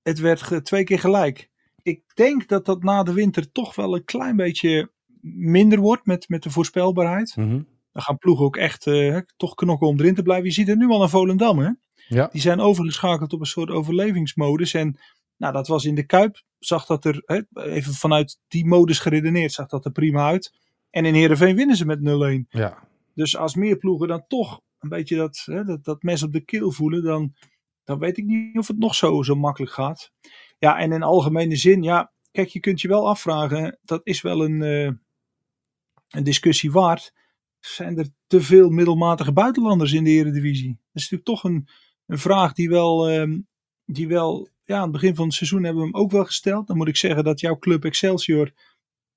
Het 0.02 0.18
werd 0.18 0.64
twee 0.64 0.84
keer 0.84 0.98
gelijk. 0.98 1.50
Ik 1.82 2.02
denk 2.14 2.48
dat 2.48 2.66
dat 2.66 2.82
na 2.82 3.02
de 3.02 3.12
winter 3.12 3.52
toch 3.52 3.74
wel 3.74 3.94
een 3.94 4.04
klein 4.04 4.36
beetje 4.36 4.90
minder 5.20 5.78
wordt 5.78 6.06
met, 6.06 6.28
met 6.28 6.42
de 6.42 6.50
voorspelbaarheid. 6.50 7.36
Mhm. 7.36 7.62
Dan 7.92 8.02
gaan 8.02 8.18
ploegen 8.18 8.44
ook 8.44 8.56
echt 8.56 8.86
eh, 8.86 9.18
toch 9.36 9.54
knokken 9.54 9.86
om 9.86 9.98
erin 10.00 10.14
te 10.14 10.22
blijven. 10.22 10.46
Je 10.46 10.52
ziet 10.52 10.66
het 10.68 10.78
nu 10.78 10.88
al 10.88 11.02
aan 11.02 11.10
Volendam. 11.10 11.58
Hè? 11.58 11.70
Ja. 12.12 12.28
Die 12.32 12.40
zijn 12.40 12.60
overgeschakeld 12.60 13.32
op 13.32 13.40
een 13.40 13.46
soort 13.46 13.70
overlevingsmodus. 13.70 14.74
En 14.74 14.98
nou, 15.36 15.52
dat 15.52 15.66
was 15.66 15.84
in 15.84 15.94
de 15.94 16.06
Kuip. 16.06 16.42
Zag 16.58 16.86
dat 16.86 17.04
er, 17.04 17.22
hè, 17.26 17.40
even 17.62 17.94
vanuit 17.94 18.38
die 18.48 18.66
modus 18.66 18.98
geredeneerd, 18.98 19.52
zag 19.52 19.66
dat 19.66 19.84
er 19.84 19.92
prima 19.92 20.26
uit. 20.26 20.52
En 20.90 21.04
in 21.04 21.14
Heerenveen 21.14 21.56
winnen 21.56 21.76
ze 21.76 21.86
met 21.86 21.98
0-1. 21.98 22.46
Ja. 22.48 22.88
Dus 23.14 23.36
als 23.36 23.54
meer 23.54 23.76
ploegen 23.76 24.08
dan 24.08 24.24
toch 24.28 24.60
een 24.78 24.88
beetje 24.88 25.16
dat, 25.16 25.42
hè, 25.44 25.64
dat, 25.64 25.84
dat 25.84 26.02
mes 26.02 26.22
op 26.22 26.32
de 26.32 26.40
keel 26.40 26.72
voelen, 26.72 27.02
dan, 27.02 27.34
dan 27.84 27.98
weet 27.98 28.16
ik 28.16 28.24
niet 28.24 28.58
of 28.58 28.68
het 28.68 28.78
nog 28.78 28.94
zo, 28.94 29.22
zo 29.22 29.34
makkelijk 29.34 29.72
gaat. 29.72 30.12
Ja, 30.58 30.78
en 30.78 30.92
in 30.92 31.02
algemene 31.02 31.56
zin, 31.56 31.82
ja, 31.82 32.12
kijk, 32.30 32.48
je 32.48 32.60
kunt 32.60 32.80
je 32.80 32.88
wel 32.88 33.08
afvragen, 33.08 33.78
dat 33.82 34.00
is 34.04 34.20
wel 34.20 34.44
een, 34.44 34.62
eh, 34.62 34.90
een 36.08 36.24
discussie 36.24 36.72
waard. 36.72 37.12
Zijn 37.60 37.98
er 37.98 38.06
te 38.26 38.40
veel 38.40 38.70
middelmatige 38.70 39.32
buitenlanders 39.32 39.92
in 39.92 40.04
de 40.04 40.10
Eredivisie? 40.10 40.68
Dat 40.68 41.02
is 41.02 41.10
natuurlijk 41.10 41.24
toch 41.24 41.44
een, 41.44 41.68
een 42.12 42.18
vraag 42.18 42.52
die 42.52 42.68
wel, 42.68 43.08
ehm, 43.08 43.38
die 43.84 44.08
wel, 44.08 44.48
ja, 44.64 44.76
aan 44.76 44.82
het 44.82 44.92
begin 44.92 45.14
van 45.14 45.24
het 45.26 45.34
seizoen 45.34 45.62
hebben 45.64 45.82
we 45.82 45.88
hem 45.92 46.00
ook 46.00 46.10
wel 46.10 46.24
gesteld. 46.24 46.66
Dan 46.66 46.76
moet 46.76 46.88
ik 46.88 46.96
zeggen 46.96 47.24
dat 47.24 47.40
jouw 47.40 47.58
club 47.58 47.84
Excelsior, 47.84 48.50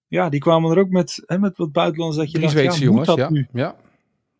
ja, 0.07 0.29
die 0.29 0.39
kwamen 0.39 0.71
er 0.71 0.77
ook 0.79 0.89
met, 0.89 1.23
hè, 1.25 1.39
met 1.39 1.57
wat 1.57 1.71
buitenlanders 1.71 2.19
dat 2.21 2.31
je 2.31 2.37
Drie 2.37 2.45
dacht, 2.45 2.57
Zweedse 2.59 2.79
ja, 2.83 2.91
moet 2.91 3.05
jongens, 3.05 3.07
dat 3.07 3.17
ja. 3.17 3.29
nu? 3.29 3.47
ja. 3.61 3.83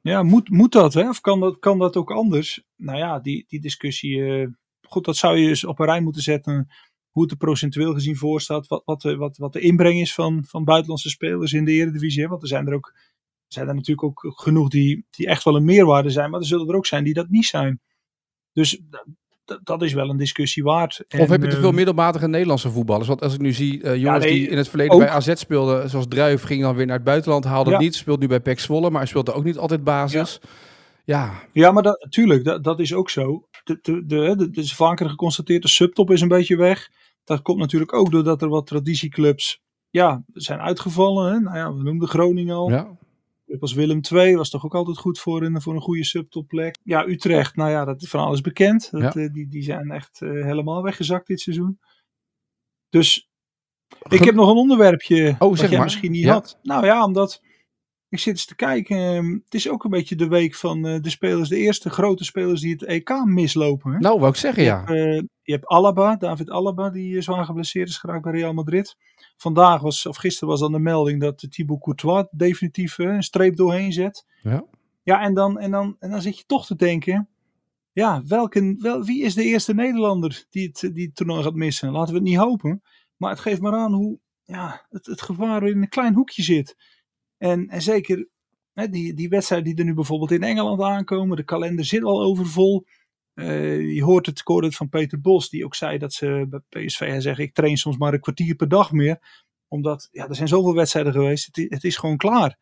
Ja, 0.02 0.24
moet, 0.24 0.50
moet 0.50 0.72
dat, 0.72 0.94
hè? 0.94 1.10
Of 1.10 1.22
kan 1.22 1.40
dat, 1.40 1.60
kan 1.60 1.80
dat 1.80 1.96
ook 1.96 2.12
anders? 2.12 2.64
Nou 2.76 2.98
ja, 2.98 3.20
die, 3.20 3.46
die 3.48 3.62
discussie. 3.62 4.26
eh, 4.26 4.48
goed, 4.82 5.06
dat 5.06 5.16
zou 5.18 5.38
je 5.38 5.48
dus 5.48 5.64
op 5.66 5.80
een 5.80 5.86
rij 5.86 6.02
moeten 6.02 6.22
zetten. 6.22 6.68
Hoe 7.12 7.24
het 7.24 7.32
er 7.32 7.38
procentueel 7.38 7.94
gezien 7.94 8.16
voor 8.18 8.42
staat. 8.42 8.68
Wat, 8.68 8.82
wat, 8.86 9.02
de- 9.02 9.16
wat, 9.16 9.38
wat 9.38 9.54
de 9.54 9.60
inbreng 9.60 10.00
is 10.00 10.14
van, 10.14 10.44
van 10.48 10.64
buitenlandse 10.64 11.10
spelers 11.10 11.54
in 11.54 11.66
de 11.66 11.72
Eredivisie. 11.72 12.22
Hè? 12.24 12.28
Want 12.30 12.42
er 12.42 12.48
zijn 12.48 12.68
er 12.68 12.74
ook. 12.74 12.94
Zijn 13.48 13.68
er 13.68 13.76
natuurlijk 13.76 14.08
ook 14.08 14.34
genoeg 14.40 14.70
die, 14.70 15.06
die 15.10 15.28
echt 15.28 15.44
wel 15.44 15.56
een 15.56 15.66
meerwaarde 15.66 16.10
zijn. 16.10 16.30
Maar 16.30 16.40
er 16.40 16.46
zullen 16.46 16.68
er 16.70 16.76
ook 16.76 16.86
zijn 16.86 17.04
die 17.04 17.14
dat 17.14 17.30
niet 17.30 17.46
zijn. 17.46 17.82
Dus 18.56 18.82
d- 19.46 19.60
dat 19.64 19.82
is 19.82 19.94
wel 19.94 20.10
een 20.10 20.18
discussie 20.18 20.64
waard. 20.64 21.04
Of 21.18 21.30
heb 21.30 21.42
je 21.42 21.48
te 21.48 21.56
veel 21.56 21.66
ehm, 21.68 21.76
middelmatige 21.76 22.28
Nederlandse 22.28 22.70
voetballers? 22.70 23.08
Want 23.08 23.22
als 23.22 23.34
ik 23.34 23.40
nu 23.40 23.52
zie 23.54 23.82
eh, 23.84 23.96
jongens 23.96 24.26
nee, 24.26 24.34
die 24.34 24.48
in 24.50 24.58
het 24.58 24.70
verleden 24.70 24.94
ook. 24.94 25.00
bij 25.00 25.10
AZ 25.10 25.34
speelden, 25.36 25.90
zoals 25.90 26.06
Druif, 26.08 26.44
ging 26.44 26.62
dan 26.62 26.76
weer 26.76 26.86
naar 26.86 26.96
het 26.96 27.06
buitenland, 27.06 27.44
haalde 27.44 27.70
Ja. 27.70 27.76
het 27.76 27.86
niet, 27.86 27.96
speelt 27.96 28.20
nu 28.20 28.28
bij 28.28 28.40
PEC 28.40 28.60
Zwolle, 28.60 28.90
maar 28.90 29.00
hij 29.00 29.10
speelt 29.10 29.28
er 29.28 29.34
ook 29.34 29.44
niet 29.44 29.58
altijd 29.58 29.84
basis. 29.84 30.40
Ja, 31.06 31.34
Ja, 31.54 31.72
maar 31.72 31.84
dat, 31.84 32.06
tuurlijk, 32.10 32.44
dat, 32.44 32.64
dat 32.64 32.80
is 32.80 32.94
ook 32.94 33.10
zo. 33.10 33.48
De, 33.64 33.80
de, 33.82 34.06
de, 34.06 34.50
de, 34.52 34.62
is 34.62 34.76
vaker 34.76 35.10
geconstateerd, 35.10 35.62
de 35.62 35.68
subtop 35.68 36.12
is 36.12 36.22
een 36.22 36.28
beetje 36.28 36.58
weg. 36.58 36.90
Dat 37.24 37.42
komt 37.42 37.60
natuurlijk 37.60 37.94
ook 37.94 38.12
doordat 38.12 38.42
er 38.42 38.50
wat 38.50 38.68
traditieclubs 38.68 39.62
ja, 39.90 40.24
zijn 40.34 40.60
uitgevallen. 40.60 41.34
Hè? 41.34 41.40
Nou 41.40 41.58
ja, 41.58 41.74
we 41.74 41.84
noemden 41.84 42.08
Groningen 42.08 42.56
al. 42.56 42.70
ja. 42.70 42.98
Als 43.60 43.74
Willem 43.74 44.00
II 44.14 44.36
was 44.36 44.50
toch 44.50 44.66
ook 44.66 44.76
altijd 44.76 44.98
goed 44.98 45.20
voor 45.20 45.44
een, 45.44 45.62
voor 45.62 45.74
een 45.76 45.82
goede 45.82 46.04
subtopplek. 46.04 46.78
Ja, 46.84 47.08
Utrecht, 47.08 47.56
nou 47.56 47.70
ja, 47.72 47.86
dat 47.86 48.02
is 48.02 48.10
van 48.10 48.20
alles 48.20 48.42
bekend. 48.42 48.92
Dat, 48.92 49.02
Ja. 49.02 49.22
eh, 49.22 49.34
die, 49.34 49.48
die 49.48 49.64
zijn 49.64 49.92
echt 49.92 50.22
eh, 50.22 50.30
helemaal 50.30 50.84
weggezakt 50.84 51.28
dit 51.28 51.40
seizoen. 51.42 51.80
Dus 52.90 53.30
ik 54.10 54.24
heb 54.24 54.36
nog 54.36 54.50
een 54.50 54.56
onderwerpje 54.56 55.36
Oh, 55.40 55.56
zeg 55.56 55.68
jij 55.68 55.76
maar. 55.78 55.84
misschien 55.86 56.12
niet 56.12 56.24
Ja. 56.24 56.34
had. 56.34 56.60
Nou 56.62 56.86
ja, 56.86 57.04
omdat 57.04 57.42
ik 58.16 58.24
zit 58.24 58.34
eens 58.34 58.46
te 58.46 58.56
kijken. 58.56 58.98
ehm, 58.98 59.32
het 59.32 59.54
is 59.54 59.70
ook 59.70 59.84
een 59.84 59.90
beetje 59.90 60.16
de 60.16 60.28
week 60.28 60.56
van 60.56 60.88
eh, 60.88 61.02
de 61.02 61.10
spelers, 61.10 61.50
de 61.50 61.58
eerste 61.58 61.90
grote 61.90 62.24
spelers 62.24 62.62
die 62.62 62.72
het 62.72 62.84
EK 62.84 63.26
mislopen. 63.26 63.92
Hè? 63.92 64.00
Nou, 64.00 64.20
wou 64.20 64.32
ik 64.32 64.38
zeggen, 64.38 64.64
ja. 64.64 64.86
Eh, 64.86 65.22
je 65.42 65.52
hebt 65.52 65.68
Alaba, 65.68 66.16
David 66.16 66.50
Alaba, 66.50 66.90
die 66.90 67.16
eh, 67.16 67.22
zwaar 67.22 67.46
geblesseerd 67.46 67.90
is 67.90 67.98
geraakt 67.98 68.24
bij 68.24 68.32
Real 68.32 68.54
Madrid. 68.54 68.98
Vandaag 69.38 69.82
was, 69.82 70.06
of 70.06 70.18
gisteren 70.18 70.50
was 70.50 70.60
dan 70.60 70.72
de 70.72 70.80
melding 70.80 71.22
dat 71.22 71.48
Thibaut 71.50 71.82
Courtois 71.82 72.28
definitief 72.32 72.98
een 72.98 73.24
streep 73.24 73.56
doorheen 73.56 73.94
zet. 73.94 74.26
Ja. 74.44 74.66
Ja, 75.04 75.22
en 75.22 75.34
dan, 75.34 75.60
en, 75.60 75.72
dan, 75.72 75.96
en 76.00 76.10
dan 76.10 76.22
zit 76.22 76.38
je 76.38 76.44
toch 76.46 76.66
te 76.66 76.76
denken. 76.76 77.30
Ja, 77.92 78.24
welke, 78.26 78.76
wel, 78.78 79.04
wie 79.04 79.24
is 79.24 79.34
de 79.34 79.44
eerste 79.44 79.74
Nederlander 79.74 80.46
die 80.50 80.68
het, 80.68 80.90
die 80.94 81.06
het 81.06 81.16
toernooi 81.16 81.44
gaat 81.44 81.54
missen? 81.54 81.92
Laten 81.92 82.14
we 82.14 82.20
het 82.20 82.28
niet 82.28 82.38
hopen. 82.38 82.82
Maar 83.18 83.30
het 83.30 83.40
geeft 83.40 83.62
maar 83.62 83.74
aan 83.74 83.94
hoe 83.94 84.20
ja, 84.44 84.86
het, 84.90 85.06
het 85.06 85.22
gevaar 85.22 85.68
in 85.68 85.82
een 85.82 85.90
klein 85.90 86.14
hoekje 86.14 86.44
zit. 86.44 86.76
En, 87.46 87.68
en 87.68 87.82
zeker 87.82 88.28
hè, 88.74 88.90
die, 88.90 89.14
die 89.14 89.30
wedstrijden 89.30 89.68
die 89.68 89.78
er 89.78 89.86
nu 89.86 89.94
bijvoorbeeld 89.94 90.32
in 90.32 90.44
Engeland 90.44 90.82
aankomen. 90.82 91.38
De 91.38 91.44
kalender 91.44 91.86
zit 91.86 92.04
al 92.04 92.24
overvol. 92.24 92.86
Eh, 93.34 93.94
je 93.94 94.04
hoort 94.04 94.26
het, 94.26 94.40
ik 94.40 94.74
van 94.74 94.90
Peter 94.90 95.22
Bos, 95.22 95.50
die 95.50 95.66
ook 95.66 95.76
zei 95.76 95.98
dat 95.98 96.14
ze 96.14 96.46
bij 96.50 96.86
PSV 96.86 97.22
zegt: 97.22 97.40
Ik 97.40 97.54
train 97.54 97.78
soms 97.78 97.98
maar 97.98 98.14
een 98.14 98.20
kwartier 98.20 98.56
per 98.56 98.68
dag 98.68 98.92
meer. 98.92 99.44
Omdat 99.68 100.08
ja, 100.12 100.28
er 100.28 100.36
zijn 100.36 100.48
zoveel 100.48 100.74
wedstrijden 100.74 101.14
geweest. 101.14 101.50
Het, 101.52 101.84
is 101.84 101.98
gewoon 101.98 102.18
klaar. 102.18 102.58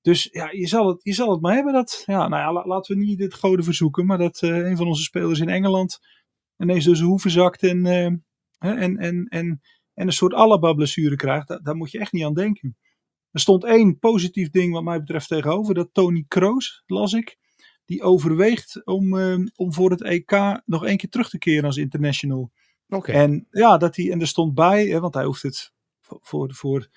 Dus 0.00 0.28
ja, 0.32 0.50
je 0.50 0.66
zal 0.66 0.88
het, 0.88 1.00
je 1.02 1.12
zal 1.12 1.30
het 1.30 1.40
maar 1.40 1.54
hebben. 1.54 1.72
Dat, 1.72 2.02
ja, 2.06 2.28
nou 2.28 2.42
ja, 2.42 2.52
la- 2.52 2.66
laten 2.66 2.96
we 2.96 3.04
niet 3.04 3.18
dit 3.18 3.34
goden 3.34 3.64
verzoeken. 3.64 4.06
Maar 4.06 4.18
dat 4.18 4.42
eh, 4.42 4.56
een 4.56 4.76
van 4.76 4.86
onze 4.86 5.02
spelers 5.02 5.40
in 5.40 5.48
Engeland 5.48 5.98
ineens 6.56 6.84
door 6.84 6.96
zijn 6.96 7.08
hoeven 7.08 7.30
zakt 7.30 7.62
en, 7.62 7.86
eh, 7.86 8.04
en, 8.58 8.96
en, 8.96 9.26
en, 9.28 9.60
en 9.94 10.06
een 10.06 10.12
soort 10.12 10.34
Alaba-blessure 10.34 11.16
krijgt. 11.16 11.48
Daar, 11.48 11.62
daar 11.62 11.76
moet 11.76 11.90
je 11.90 11.98
echt 11.98 12.12
niet 12.12 12.24
aan 12.24 12.34
denken. 12.34 12.76
Er 13.30 13.40
stond 13.40 13.64
één 13.64 13.98
positief 13.98 14.50
ding 14.50 14.72
wat 14.72 14.82
mij 14.82 14.98
betreft 14.98 15.28
tegenover. 15.28 15.74
Dat 15.74 15.88
Tony 15.92 16.24
Kroos, 16.28 16.82
las 16.86 17.12
ik. 17.12 17.36
Die 17.84 18.02
overweegt 18.02 18.84
om, 18.84 19.18
eh, 19.18 19.38
om 19.54 19.72
voor 19.72 19.90
het 19.90 20.02
EK 20.02 20.60
nog 20.64 20.84
één 20.84 20.96
keer 20.96 21.10
terug 21.10 21.28
te 21.28 21.38
keren 21.38 21.64
als 21.64 21.76
international. 21.76 22.50
Oké. 22.88 23.12
En 23.12 23.46
ja, 23.50 23.76
dat 23.76 23.96
hij, 23.96 24.10
en 24.10 24.20
er 24.20 24.26
stond 24.26 24.54
bij, 24.54 24.86
hè, 24.86 25.00
want 25.00 25.14
hij 25.14 25.24
hoeft 25.24 25.42
het 25.42 25.72
voor, 26.00 26.18
voor, 26.22 26.54
voor 26.54 26.88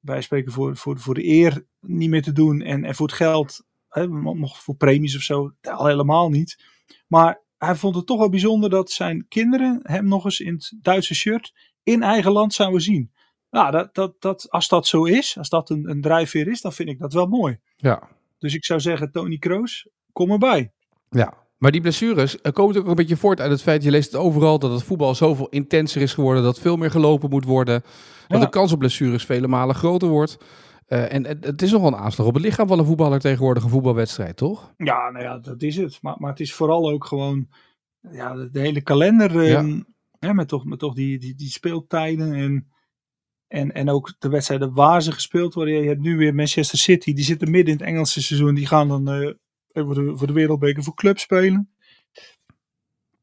wij 0.00 0.20
spreken 0.20 0.52
voor, 0.52 0.76
voor, 0.76 0.98
voor 0.98 1.14
de 1.14 1.26
eer 1.26 1.66
niet 1.80 2.10
meer 2.10 2.22
te 2.22 2.32
doen. 2.32 2.60
En, 2.60 2.84
en 2.84 2.94
voor 2.94 3.06
het 3.06 3.16
geld, 3.16 3.64
hè, 3.88 4.08
nog 4.08 4.62
voor 4.62 4.76
premies 4.76 5.16
of 5.16 5.22
zo, 5.22 5.52
al 5.60 5.86
helemaal 5.86 6.28
niet. 6.28 6.64
Maar 7.06 7.42
hij 7.56 7.74
vond 7.74 7.94
het 7.94 8.06
toch 8.06 8.18
wel 8.18 8.28
bijzonder 8.28 8.70
dat 8.70 8.90
zijn 8.90 9.26
kinderen 9.28 9.80
hem 9.82 10.08
nog 10.08 10.24
eens 10.24 10.40
in 10.40 10.54
het 10.54 10.72
Duitse 10.80 11.14
shirt 11.14 11.52
in 11.82 12.02
eigen 12.02 12.32
land 12.32 12.52
zouden 12.52 12.80
zien. 12.80 13.12
Nou, 13.50 13.70
dat, 13.70 13.94
dat, 13.94 14.14
dat, 14.18 14.50
als 14.50 14.68
dat 14.68 14.86
zo 14.86 15.04
is, 15.04 15.38
als 15.38 15.48
dat 15.48 15.70
een, 15.70 15.90
een 15.90 16.00
drijfveer 16.00 16.48
is, 16.48 16.60
dan 16.60 16.72
vind 16.72 16.88
ik 16.88 16.98
dat 16.98 17.12
wel 17.12 17.26
mooi. 17.26 17.58
Ja. 17.76 18.08
Dus 18.38 18.54
ik 18.54 18.64
zou 18.64 18.80
zeggen, 18.80 19.12
Tony 19.12 19.38
Kroos, 19.38 19.88
kom 20.12 20.30
erbij. 20.30 20.72
Ja, 21.10 21.34
maar 21.58 21.70
die 21.70 21.80
blessures 21.80 22.40
eh, 22.40 22.52
komen 22.52 22.76
ook 22.76 22.86
een 22.86 22.94
beetje 22.94 23.16
voort 23.16 23.40
uit 23.40 23.50
het 23.50 23.62
feit, 23.62 23.82
je 23.82 23.90
leest 23.90 24.12
het 24.12 24.20
overal, 24.20 24.58
dat 24.58 24.72
het 24.72 24.82
voetbal 24.82 25.14
zoveel 25.14 25.48
intenser 25.48 26.02
is 26.02 26.14
geworden, 26.14 26.42
dat 26.42 26.58
veel 26.58 26.76
meer 26.76 26.90
gelopen 26.90 27.30
moet 27.30 27.44
worden, 27.44 27.82
dat 28.28 28.38
Ja. 28.38 28.44
de 28.44 28.50
kans 28.50 28.72
op 28.72 28.78
blessures 28.78 29.24
vele 29.24 29.48
malen 29.48 29.74
groter 29.74 30.08
wordt. 30.08 30.38
Eh, 30.86 31.12
en 31.12 31.26
het, 31.26 31.62
is 31.62 31.72
nogal 31.72 31.88
een 31.88 31.96
aanslag 31.96 32.26
op 32.26 32.34
het 32.34 32.42
lichaam 32.42 32.68
van 32.68 32.78
een 32.78 32.84
voetballer 32.84 33.20
tegenwoordig, 33.20 33.62
een 33.62 33.70
voetbalwedstrijd, 33.70 34.36
toch? 34.36 34.74
Ja, 34.76 35.10
nou 35.10 35.24
ja, 35.24 35.38
dat 35.38 35.62
is 35.62 35.76
het. 35.76 35.98
Maar, 36.02 36.14
maar 36.18 36.30
het 36.30 36.40
is 36.40 36.54
vooral 36.54 36.90
ook 36.90 37.04
gewoon 37.04 37.48
ja, 38.10 38.34
de, 38.34 38.60
hele 38.60 38.80
kalender. 38.80 39.42
Ja. 39.42 39.58
ehm, 39.58 39.80
hè, 40.18 40.34
met 40.34 40.48
toch, 40.48 40.64
met 40.64 40.78
toch 40.78 40.94
die, 40.94 41.18
die, 41.18 41.34
die 41.34 41.50
speeltijden 41.50 42.32
en, 42.32 42.66
en, 43.50 43.72
en 43.72 43.88
ook 43.88 44.14
de 44.18 44.28
wedstrijden 44.28 44.74
waar 44.74 45.02
ze 45.02 45.12
gespeeld 45.12 45.54
worden. 45.54 45.74
Je 45.74 45.88
hebt 45.88 46.00
nu 46.00 46.16
weer 46.16 46.34
Manchester 46.34 46.78
City, 46.78 47.12
die 47.12 47.24
zitten 47.24 47.50
midden 47.50 47.72
in 47.72 47.78
het 47.78 47.88
Engelse 47.88 48.22
seizoen. 48.22 48.54
Die 48.54 48.66
gaan 48.66 48.88
dan 48.88 49.08
eh, 49.08 49.30
voor, 49.72 49.94
de, 49.94 50.16
voor 50.16 50.26
de 50.26 50.32
wereldbeker 50.32 50.82
voor 50.82 50.94
club 50.94 51.18
spelen. 51.18 51.70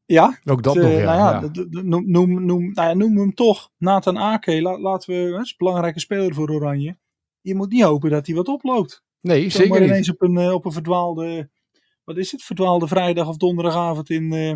Ja, 0.06 0.38
Ook 0.44 0.62
dat 0.62 0.74
het, 0.74 0.84
nog, 0.84 0.92
eh, 0.92 1.00
ja. 1.00 1.40
nou 1.40 1.50
ja, 1.52 1.82
Noem, 1.82 2.10
noem, 2.10 2.44
noem, 2.44 2.72
nou 2.72 2.88
ja, 2.88 2.94
noem 2.94 3.18
hem 3.18 3.34
toch 3.34 3.70
Nathan 3.78 4.18
Ake. 4.18 4.62
La, 4.62 4.78
laten 4.78 5.14
we, 5.14 5.30
dat 5.30 5.44
is 5.44 5.50
een 5.50 5.54
belangrijke 5.58 6.00
speler 6.00 6.34
voor 6.34 6.50
Oranje. 6.50 6.96
Je 7.40 7.54
moet 7.54 7.70
niet 7.70 7.82
hopen 7.82 8.10
dat 8.10 8.26
hij 8.26 8.36
wat 8.36 8.48
oploopt. 8.48 9.02
Nee, 9.20 9.50
Zomaar 9.50 9.66
zeker 9.66 9.80
niet. 9.80 9.90
ineens 9.90 10.10
op 10.10 10.22
een, 10.22 10.36
eh, 10.36 10.52
op 10.52 10.64
een 10.64 10.72
verdwaalde, 10.72 11.50
wat 12.04 12.16
is 12.16 12.32
het, 12.32 12.42
verdwaalde 12.42 12.86
vrijdag 12.86 13.28
of 13.28 13.36
donderdagavond 13.36 14.10
in, 14.10 14.32
eh, 14.32 14.54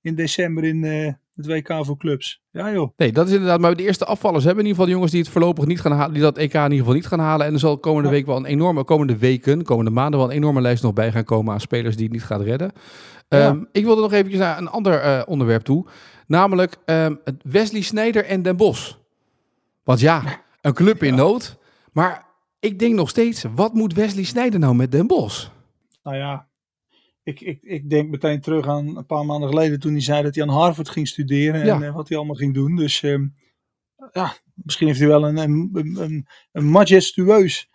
in 0.00 0.14
december 0.14 0.64
in 0.64 0.84
eh, 0.84 1.12
het 1.46 1.46
WK 1.46 1.84
voor 1.84 1.96
clubs. 1.96 2.42
Ja 2.50 2.72
joh. 2.72 2.90
Nee, 2.96 3.12
dat 3.12 3.26
is 3.26 3.32
inderdaad. 3.32 3.60
Maar 3.60 3.76
de 3.76 3.82
eerste 3.82 4.04
afvallers 4.04 4.44
hebben 4.44 4.64
in 4.64 4.70
ieder 4.70 4.82
geval 4.82 4.86
de 4.86 4.92
jongens 4.92 5.12
die 5.12 5.20
het 5.20 5.30
voorlopig 5.30 5.64
niet 5.66 5.80
gaan 5.80 5.92
halen, 5.92 6.12
die 6.12 6.22
dat 6.22 6.38
EK 6.38 6.54
in 6.54 6.62
ieder 6.62 6.78
geval 6.78 6.92
niet 6.94 7.06
gaan 7.06 7.18
halen. 7.18 7.46
En 7.46 7.52
er 7.52 7.58
zal 7.58 7.78
komende 7.78 8.08
Ja. 8.08 8.14
week 8.14 8.26
wel 8.26 8.36
een 8.36 8.44
enorme, 8.44 8.84
komende 8.84 9.16
weken, 9.18 9.62
komende 9.64 9.90
maanden 9.90 10.20
wel 10.20 10.28
een 10.28 10.36
enorme 10.36 10.60
lijst 10.60 10.82
nog 10.82 10.92
bij 10.92 11.12
gaan 11.12 11.24
komen 11.24 11.52
aan 11.52 11.60
spelers 11.60 11.94
die 11.96 12.04
het 12.04 12.12
niet 12.12 12.24
gaan 12.24 12.42
redden. 12.42 12.72
Ja. 13.28 13.38
Ehm, 13.38 13.64
ik 13.72 13.84
wilde 13.84 14.00
nog 14.00 14.12
eventjes 14.12 14.40
naar 14.40 14.58
een 14.58 14.68
ander 14.68 15.00
eh, 15.00 15.22
onderwerp 15.26 15.62
toe. 15.62 15.86
Namelijk 16.26 16.76
het 16.84 17.42
Wesley 17.42 17.80
Sneijder 17.80 18.24
en 18.24 18.42
Den 18.42 18.56
Bos. 18.56 18.98
Want 19.84 20.00
ja, 20.00 20.22
een 20.60 20.74
club 20.74 21.02
in 21.02 21.14
nood. 21.14 21.56
Maar 21.92 22.26
ik 22.60 22.78
denk 22.78 22.94
nog 22.94 23.08
steeds, 23.08 23.44
wat 23.54 23.74
moet 23.74 23.94
Wesley 23.94 24.24
Sneijder 24.24 24.60
nou 24.60 24.74
met 24.74 24.92
Den 24.92 25.06
Bos? 25.06 25.50
Nou 26.02 26.16
ja, 26.16 26.46
ik, 27.28 27.40
ik, 27.40 27.58
ik 27.62 27.90
denk 27.90 28.10
meteen 28.10 28.40
terug 28.40 28.66
aan 28.66 28.96
een 28.96 29.06
paar 29.06 29.26
maanden 29.26 29.48
geleden 29.48 29.80
toen 29.80 29.92
hij 29.92 30.00
zei 30.00 30.22
dat 30.22 30.34
hij 30.34 30.44
aan 30.44 30.50
Harvard 30.54 30.88
ging 30.88 31.08
studeren 31.08 31.62
en 31.62 31.82
eh, 31.82 31.94
wat 31.94 32.08
hij 32.08 32.16
allemaal 32.16 32.36
ging 32.36 32.54
doen. 32.54 32.76
Dus 32.76 33.02
ehm, 33.02 33.26
ja, 34.12 34.32
misschien 34.54 34.86
heeft 34.86 34.98
hij 34.98 35.08
wel 35.08 35.26
een, 35.26 35.36
een, 35.36 36.26
een, 36.52 36.70
majestueus 36.70 37.68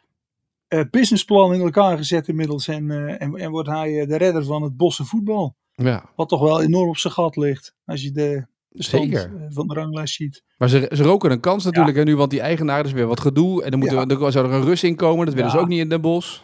eh, 0.68 0.82
businessplan 0.90 1.54
in 1.54 1.62
elkaar 1.62 1.98
gezet 1.98 2.28
inmiddels. 2.28 2.68
En, 2.68 2.92
eh, 2.92 3.22
en, 3.22 3.36
en 3.36 3.52
wordt 3.52 3.70
hij 3.70 4.06
de 4.06 4.18
redder 4.18 4.44
van 4.44 4.64
het 4.64 4.78
bosse 4.78 5.06
voetbal. 5.06 5.56
Ja, 5.76 6.10
Wat 6.16 6.30
toch 6.30 6.42
wel 6.42 6.62
enorm 6.62 6.90
op 6.90 6.98
zijn 6.98 7.14
gat 7.14 7.36
ligt. 7.36 7.76
Als 7.86 8.02
je 8.02 8.12
de, 8.12 8.46
de 8.70 8.84
stand 8.84 9.04
Zeker. 9.04 9.48
van 9.50 9.68
de 9.68 9.74
ranglijst 9.74 10.16
ziet. 10.16 10.44
maar 10.58 10.70
ze, 10.70 10.90
ze 10.94 11.04
roken 11.04 11.32
een 11.32 11.40
kans 11.40 11.64
natuurlijk 11.64 11.98
hè, 11.98 12.04
nu, 12.04 12.16
want 12.16 12.30
die 12.32 12.42
eigenaar 12.42 12.86
is 12.86 12.92
weer 12.92 13.08
wat 13.08 13.20
gedoe. 13.20 13.64
En 13.64 13.70
dan, 13.70 13.80
moeten 13.80 13.98
Ja. 13.98 14.06
we, 14.06 14.18
dan 14.18 14.32
zou 14.32 14.48
er 14.48 14.54
een 14.54 14.64
Rus 14.64 14.84
in 14.84 14.96
komen, 14.96 15.26
dat 15.26 15.36
willen 15.36 15.52
ze 15.52 15.58
ook 15.60 15.68
niet 15.68 15.80
in 15.80 15.90
Den 15.90 16.02
Bos. 16.02 16.44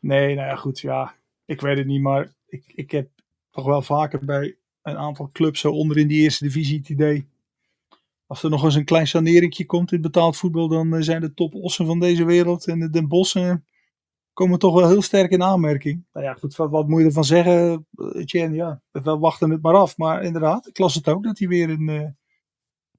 Nee, 0.00 0.34
nou 0.34 0.48
ja, 0.48 0.56
goed. 0.56 0.80
Ja, 0.80 1.14
ik 1.44 1.60
weet 1.60 1.78
het 1.78 1.86
niet. 1.86 2.00
Maar 2.02 2.32
ik, 2.46 2.64
ik 2.66 2.90
heb 2.90 3.08
toch 3.50 3.64
wel 3.64 3.82
vaker 3.82 4.24
bij 4.24 4.56
een 4.82 4.96
aantal 4.96 5.30
clubs 5.32 5.60
zo 5.60 5.70
onder 5.70 5.98
in 5.98 6.08
die 6.08 6.22
eerste 6.22 6.44
divisie 6.44 6.78
het 6.78 6.88
idee. 6.88 7.26
Als 8.26 8.42
er 8.42 8.50
nog 8.50 8.64
eens 8.64 8.74
een 8.74 8.84
klein 8.84 9.06
saneringje 9.06 9.66
komt 9.66 9.92
in 9.92 10.00
betaald 10.00 10.36
voetbal, 10.36 10.68
dan 10.68 10.94
eh, 10.94 11.02
zijn 11.02 11.20
de 11.20 11.34
topossen 11.34 11.86
van 11.86 12.00
deze 12.00 12.24
wereld 12.24 12.66
en 12.66 12.80
de 12.80 12.90
Den 12.90 13.08
Bossen 13.08 13.64
komen 14.32 14.58
toch 14.58 14.74
wel 14.74 14.88
heel 14.88 15.02
sterk 15.02 15.30
in 15.30 15.42
aanmerking. 15.42 16.04
Nou 16.12 16.26
ja, 16.26 16.34
goed, 16.34 16.56
wat, 16.56 16.88
moet 16.88 17.00
je 17.00 17.06
ervan 17.06 17.24
zeggen, 17.24 17.86
eh? 17.94 18.52
Ja, 18.52 18.80
we 18.90 19.18
wachten 19.18 19.50
het 19.50 19.62
maar 19.62 19.74
af. 19.74 19.96
Maar 19.96 20.22
inderdaad, 20.22 20.66
ik 20.66 20.78
las 20.78 20.94
het 20.94 21.08
ook 21.08 21.24
dat 21.24 21.38
hij 21.38 21.48
weer 21.48 21.70
in, 21.70 21.88
eh, 21.88 22.08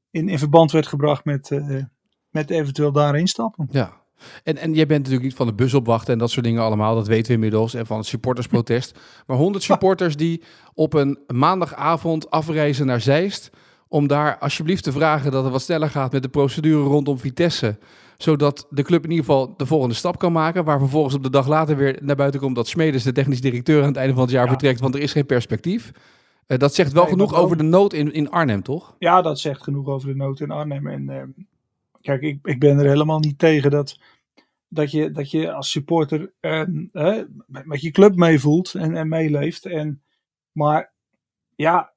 in, 0.09 0.29
in 0.29 0.39
verband 0.39 0.71
werd 0.71 0.87
gebracht 0.87 1.25
met, 1.25 1.51
eh, 1.51 1.83
met 2.29 2.49
eventueel 2.49 2.91
daarin 2.91 3.27
stappen. 3.27 3.67
Ja. 3.71 4.02
En, 4.43 4.57
en 4.57 4.73
jij 4.73 4.85
bent 4.85 4.99
natuurlijk 4.99 5.25
niet 5.25 5.35
van 5.35 5.47
de 5.47 5.53
bus 5.53 5.73
opwachten 5.73 6.13
en 6.13 6.19
dat 6.19 6.31
soort 6.31 6.45
dingen 6.45 6.61
allemaal. 6.63 6.95
Dat 6.95 7.07
weten 7.07 7.27
we 7.27 7.33
inmiddels. 7.33 7.73
En 7.73 7.85
van 7.85 7.97
het 7.97 8.05
supportersprotest. 8.07 8.99
Maar 9.27 9.37
100 9.37 9.63
supporters 9.63 10.15
die 10.15 10.41
op 10.73 10.93
een 10.93 11.19
maandagavond 11.27 12.29
afreizen 12.29 12.85
naar 12.85 13.01
Zeist. 13.01 13.49
Om 13.87 14.07
daar 14.07 14.37
alsjeblieft 14.37 14.83
te 14.83 14.91
vragen 14.91 15.31
dat 15.31 15.43
het 15.43 15.51
wat 15.51 15.61
sneller 15.61 15.89
gaat 15.89 16.11
met 16.11 16.21
de 16.21 16.29
procedure 16.29 16.83
rondom 16.83 17.19
Vitesse. 17.19 17.77
Zodat 18.17 18.67
de 18.69 18.83
club 18.83 19.03
in 19.03 19.09
ieder 19.09 19.25
geval 19.25 19.53
de 19.57 19.65
volgende 19.65 19.95
stap 19.95 20.19
kan 20.19 20.31
maken. 20.31 20.63
Waar 20.63 20.79
vervolgens 20.79 21.15
op 21.15 21.23
de 21.23 21.29
dag 21.29 21.47
later 21.47 21.77
weer 21.77 21.97
naar 22.01 22.15
buiten 22.15 22.39
komt 22.39 22.55
dat 22.55 22.67
Smedes, 22.67 23.03
de 23.03 23.11
technisch 23.11 23.41
directeur, 23.41 23.81
aan 23.81 23.87
het 23.87 23.95
einde 23.97 24.13
van 24.13 24.21
het 24.23 24.31
jaar 24.31 24.43
Ja. 24.43 24.49
vertrekt. 24.49 24.79
Want 24.79 24.95
er 24.95 25.01
is 25.01 25.11
geen 25.11 25.25
perspectief. 25.25 25.91
Eh, 26.47 26.57
dat 26.57 26.73
zegt 26.73 26.91
wel 26.91 27.03
Nee, 27.03 27.11
genoeg 27.11 27.33
over 27.35 27.57
de 27.57 27.63
nood 27.63 27.93
in, 27.93 28.13
in 28.13 28.29
Arnhem, 28.31 28.63
toch? 28.63 28.95
Ja, 28.99 29.21
dat 29.21 29.39
zegt 29.39 29.63
genoeg 29.63 29.87
over 29.87 30.07
de 30.07 30.15
nood 30.15 30.39
in 30.39 30.51
Arnhem. 30.51 30.87
En 30.87 31.09
ehm, 31.09 31.27
kijk, 32.03 32.21
ik, 32.21 32.39
ik 32.47 32.59
ben 32.59 32.77
er 32.79 32.85
helemaal 32.87 33.19
niet 33.19 33.39
tegen 33.39 33.71
dat, 33.71 33.99
dat, 34.67 34.91
je, 34.91 35.11
dat 35.11 35.31
je 35.31 35.51
als 35.53 35.71
supporter 35.71 36.33
ehm, 36.39 36.85
met, 37.45 37.65
met 37.65 37.81
je 37.81 37.91
club 37.91 38.15
meevoelt 38.15 38.73
en, 38.73 38.95
en 38.95 39.07
meeleeft. 39.07 39.65
En, 39.65 40.03
maar 40.51 40.93
ja, 41.55 41.93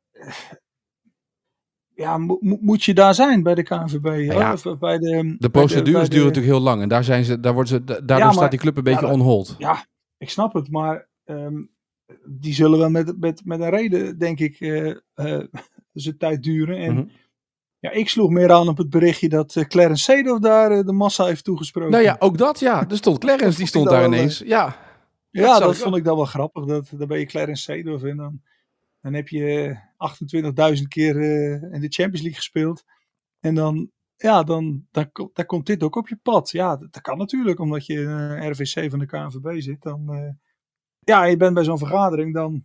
ja 1.95 2.19
mo- 2.19 2.39
mo- 2.41 2.59
moet 2.61 2.85
je 2.85 2.95
daar 2.95 3.15
zijn 3.15 3.43
bij 3.43 3.55
de 3.55 3.63
KNVB? 3.63 4.05
hè? 4.05 4.21
ja, 4.33 4.53
Of 4.53 4.79
bij 4.79 4.99
de, 4.99 5.37
De 5.39 5.51
procedures 5.51 6.03
de- 6.09 6.15
duren 6.15 6.27
natuurlijk 6.27 6.55
heel 6.55 6.63
lang. 6.63 6.83
En 6.83 6.89
daar 6.89 7.05
zijn 7.05 7.25
ze, 7.25 7.41
daar 7.41 7.53
worden 7.55 7.73
ze, 7.73 7.85
da- 7.85 7.95
daardoor 7.95 8.17
Ja, 8.19 8.25
maar- 8.25 8.35
staat 8.35 8.51
die 8.51 8.61
club 8.61 8.77
een 8.77 8.83
beetje 8.83 9.01
ja, 9.01 9.07
dat- 9.07 9.17
on 9.17 9.23
hold. 9.25 9.55
Ja, 9.59 9.87
ik 10.17 10.31
snap 10.31 10.53
het, 10.55 10.71
maar 10.71 11.09
ehm, 11.25 11.63
die 12.25 12.55
zullen 12.55 12.79
wel 12.79 12.91
met, 12.91 13.21
met, 13.21 13.45
met 13.45 13.61
een 13.61 13.71
reden, 13.71 14.19
denk 14.19 14.39
ik, 14.41 14.61
eh 14.61 14.91
eh, 15.15 15.45
zijn 15.93 16.17
tijd 16.19 16.43
duren. 16.43 16.77
En 16.79 16.95
Mhm. 16.95 17.07
Ja, 17.87 17.93
ik 17.93 18.09
sloeg 18.09 18.31
meer 18.31 18.53
aan 18.53 18.69
op 18.69 18.77
het 18.77 18.91
berichtje 18.91 19.29
dat 19.29 19.57
eh, 19.57 19.65
Clarence 19.65 20.03
Seedorf 20.03 20.39
daar 20.39 20.71
eh, 20.71 20.85
de 20.85 20.93
massa 20.93 21.25
heeft 21.25 21.45
toegesproken. 21.45 21.91
Nou 21.91 22.03
ja, 22.05 22.17
ook 22.19 22.39
dat, 22.39 22.61
ja. 22.61 22.89
Er 22.89 22.97
stond 22.97 23.19
Clarence, 23.19 23.59
die 23.59 23.67
stond 23.67 23.89
daar 23.89 24.01
wel, 24.01 24.13
ineens. 24.13 24.39
Ja, 24.39 24.77
ja, 25.31 25.59
dat 25.59 25.77
vond 25.77 25.97
ik 25.97 26.05
dan 26.05 26.17
wel 26.17 26.25
grappig. 26.25 26.65
Dat, 26.65 26.91
dan 26.97 27.09
ben 27.09 27.19
je 27.19 27.27
Clarence 27.27 27.63
Seedorf 27.63 28.03
en 28.03 28.17
dan, 28.17 28.41
dan 29.01 29.15
heb 29.15 29.29
je 29.29 29.77
28.000 30.77 30.83
keer 30.89 31.17
eh, 31.17 31.73
in 31.73 31.81
de 31.81 31.89
Champions 31.89 32.21
League 32.21 32.35
gespeeld. 32.35 32.85
En 33.41 33.55
dan, 33.55 33.91
ja, 34.17 34.43
dan, 34.43 34.87
dan, 34.91 35.13
ko- 35.13 35.31
dan 35.33 35.47
komt 35.47 35.67
dit 35.67 35.83
ook 35.83 35.97
op 35.97 36.09
je 36.09 36.19
pad. 36.23 36.51
Ja, 36.51 36.77
dat, 36.77 36.93
dat 36.93 37.03
kan 37.03 37.19
natuurlijk, 37.19 37.61
omdat 37.61 37.87
je 37.87 37.95
in 38.41 38.51
RVC 38.51 38.91
van 38.91 38.99
de 38.99 39.07
KNVB 39.07 39.61
zit. 39.61 39.83
Dan, 39.83 40.35
ja, 41.01 41.25
je 41.25 41.37
bent 41.37 41.55
bij 41.55 41.65
zo'n 41.65 41.79
vergadering, 41.79 42.35
dan... 42.35 42.65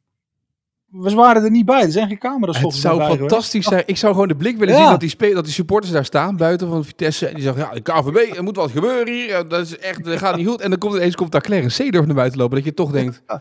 We 0.91 1.13
waren 1.13 1.43
er 1.43 1.51
niet 1.51 1.65
bij, 1.65 1.81
er 1.81 1.91
zijn 1.91 2.07
geen 2.07 2.17
camera's 2.17 2.59
het 2.59 2.73
zou 2.73 3.17
fantastisch 3.17 3.65
zijn. 3.65 3.83
Ik 3.85 3.97
zou 3.97 4.13
gewoon 4.13 4.27
de 4.27 4.35
blik 4.35 4.57
willen 4.57 4.73
Ja. 4.73 4.79
zien 4.81 4.89
dat 4.89 4.99
die, 4.99 5.09
spe- 5.09 5.33
dat 5.33 5.43
die 5.43 5.53
supporters 5.53 5.91
daar 5.93 6.05
staan, 6.05 6.37
buiten 6.37 6.67
van 6.67 6.85
Vitesse. 6.85 7.27
En 7.27 7.33
die 7.33 7.43
zeggen, 7.43 7.61
ja, 7.63 7.73
de 7.73 7.81
KVB, 7.81 8.35
er 8.35 8.43
moet 8.43 8.55
wat 8.55 8.71
gebeuren 8.71 9.13
hier. 9.13 9.27
Ja, 9.27 9.43
Dat 9.43 9.61
is 9.61 9.77
echt, 9.77 10.03
dat 10.03 10.17
gaat 10.17 10.35
niet 10.35 10.47
goed. 10.47 10.61
En 10.61 10.69
dan 10.69 10.79
komt 10.79 10.95
ineens 10.95 11.15
komt 11.15 11.31
daar 11.31 11.41
Clarence 11.41 11.75
Seedorf 11.75 12.05
naar 12.05 12.15
buiten 12.15 12.39
lopen. 12.39 12.55
Dat 12.55 12.65
je 12.65 12.73
toch 12.73 12.91
denkt, 12.91 13.21
hé, 13.25 13.37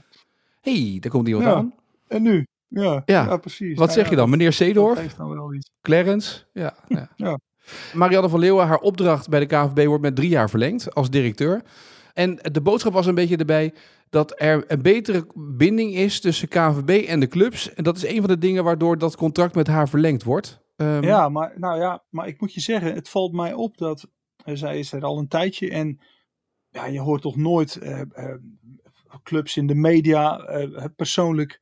hey, 0.60 0.96
daar 1.00 1.10
komt 1.10 1.26
iemand 1.28 1.44
Ja. 1.46 1.54
aan. 1.54 1.74
En 2.08 2.22
nu? 2.22 2.46
Ja, 2.68 3.02
Ja. 3.04 3.24
ja. 3.24 3.36
precies. 3.36 3.68
Wat 3.78 3.86
Nou 3.86 3.90
zeg 3.90 4.04
ja, 4.04 4.10
je 4.10 4.16
dan? 4.16 4.30
Meneer 4.30 4.46
Dat 4.46 4.54
Seedorf? 4.54 4.98
heeft 4.98 5.16
dan 5.16 5.28
wel 5.30 5.54
iets. 5.54 5.70
Clarence? 5.82 6.44
Ja. 6.52 6.74
ja. 6.88 7.08
Ja. 7.16 7.38
Marianne 7.94 8.28
van 8.28 8.40
Leeuwen, 8.40 8.66
haar 8.66 8.78
opdracht 8.78 9.28
bij 9.28 9.40
de 9.40 9.46
KNVB 9.46 9.86
wordt 9.86 10.02
met 10.02 10.16
drie 10.16 10.28
jaar 10.28 10.50
verlengd 10.50 10.94
als 10.94 11.10
directeur. 11.10 11.60
En 12.14 12.38
de 12.52 12.60
boodschap 12.60 12.92
was 12.92 13.06
een 13.06 13.14
beetje 13.14 13.36
erbij 13.36 13.72
dat 14.11 14.33
er 14.40 14.64
een 14.73 14.83
betere 14.83 15.27
binding 15.35 15.94
is 15.94 16.20
tussen 16.20 16.49
KNVB 16.49 17.07
en 17.09 17.20
de 17.20 17.29
clubs. 17.29 17.75
En 17.75 17.85
dat 17.85 17.96
is 17.96 18.05
een 18.07 18.18
van 18.20 18.29
de 18.29 18.38
dingen 18.38 18.64
waardoor 18.64 18.99
dat 18.99 19.16
contract 19.16 19.55
met 19.55 19.66
haar 19.66 19.88
verlengd 19.88 20.23
wordt. 20.23 20.61
Ehm, 20.77 21.03
Ja, 21.03 21.29
maar, 21.29 21.53
nou 21.57 21.81
ja, 21.81 22.05
maar 22.09 22.29
ik 22.29 22.40
moet 22.40 22.55
je 22.55 22.61
zeggen, 22.61 22.94
het 22.94 23.09
valt 23.09 23.33
mij 23.33 23.53
op 23.53 23.77
dat 23.79 24.07
eh, 24.44 24.55
zij 24.57 24.79
is 24.79 24.92
er 24.92 25.03
al 25.05 25.18
een 25.18 25.29
tijdje 25.29 25.70
en 25.70 26.01
ja, 26.68 26.87
je 26.87 27.01
hoort 27.01 27.23
toch 27.23 27.37
nooit 27.37 27.77
eh, 27.77 28.01
eh, 28.01 28.35
clubs 29.23 29.57
in 29.57 29.66
de 29.66 29.75
media 29.75 30.37
persoonlijk 30.96 31.61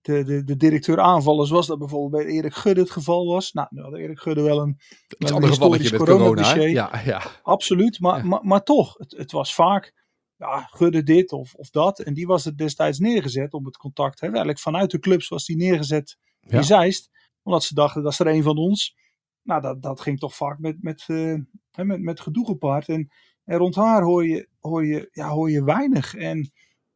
de, 0.00 0.24
de, 0.24 0.44
de 0.44 0.56
directeur 0.56 1.00
aanvallen, 1.00 1.46
zoals 1.46 1.66
dat 1.66 1.78
bijvoorbeeld 1.78 2.24
bij 2.24 2.32
Erik 2.32 2.54
Gudde 2.54 2.80
het 2.80 2.90
geval 2.90 3.26
was. 3.26 3.52
Nou, 3.52 3.68
nu 3.70 3.82
had 3.82 3.94
Erik 3.94 4.18
Gudde 4.20 4.42
wel 4.42 4.60
een, 4.60 4.78
Iets 5.18 5.30
een 5.30 5.44
historisch 5.44 5.90
corona. 5.90 6.18
coronadossier. 6.18 6.68
Ja, 6.68 7.00
ja. 7.04 7.22
Absoluut, 7.42 8.00
maar, 8.00 8.16
Ja. 8.18 8.24
maar, 8.24 8.40
maar 8.42 8.62
toch, 8.62 8.94
het, 8.98 9.14
het 9.16 9.32
was 9.32 9.54
vaak, 9.54 9.92
ja, 10.40 10.60
Gudde 10.70 11.02
dit 11.02 11.32
of, 11.32 11.54
of 11.54 11.70
dat. 11.70 12.00
En 12.00 12.14
die 12.14 12.26
was 12.26 12.46
er 12.46 12.56
destijds 12.56 12.98
neergezet 12.98 13.52
op 13.52 13.64
het 13.64 13.76
contact. 13.76 14.20
Hè. 14.20 14.26
Eigenlijk 14.26 14.58
vanuit 14.58 14.90
de 14.90 14.98
clubs 14.98 15.28
was 15.28 15.44
die 15.46 15.56
neergezet 15.56 16.16
Ja. 16.40 16.56
in 16.56 16.64
Zeist. 16.64 17.10
Omdat 17.42 17.64
ze 17.64 17.74
dachten, 17.74 18.02
dat 18.02 18.12
is 18.12 18.18
er 18.18 18.26
een 18.26 18.42
van 18.42 18.56
ons. 18.56 18.96
Nou, 19.42 19.60
dat, 19.60 19.82
dat 19.82 20.00
ging 20.00 20.18
toch 20.18 20.34
vaak 20.34 20.58
met, 20.58 20.82
met, 20.82 21.04
eh, 21.06 21.34
hè, 21.70 21.84
met, 21.84 22.00
met 22.00 22.20
gedoe 22.20 22.46
gepaard. 22.46 22.88
En, 22.88 23.10
en 23.44 23.58
rond 23.58 23.74
haar 23.74 24.02
hoor 24.02 24.26
je, 24.26 24.48
hoor, 24.60 24.86
je, 24.86 25.08
ja, 25.12 25.28
hoor 25.28 25.50
je 25.50 25.64
weinig. 25.64 26.14
En 26.14 26.50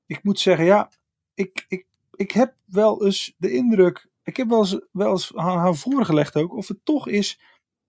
ik 0.07 0.23
moet 0.23 0.39
zeggen, 0.39 0.65
ja, 0.65 0.91
ik, 1.35 1.65
ik, 1.69 1.87
ik 2.11 2.31
heb 2.31 2.57
wel 2.65 3.05
eens 3.05 3.35
de 3.37 3.53
indruk, 3.53 4.09
ik 4.23 4.37
heb 4.37 4.49
wel 4.49 4.61
eens, 4.61 4.81
wel 4.93 5.11
eens 5.11 5.35
aan 5.35 5.59
haar 5.59 5.75
voorgelegd 5.75 6.37
ook, 6.37 6.57
of 6.57 6.69
het 6.69 6.85
toch 6.85 7.09
is 7.09 7.41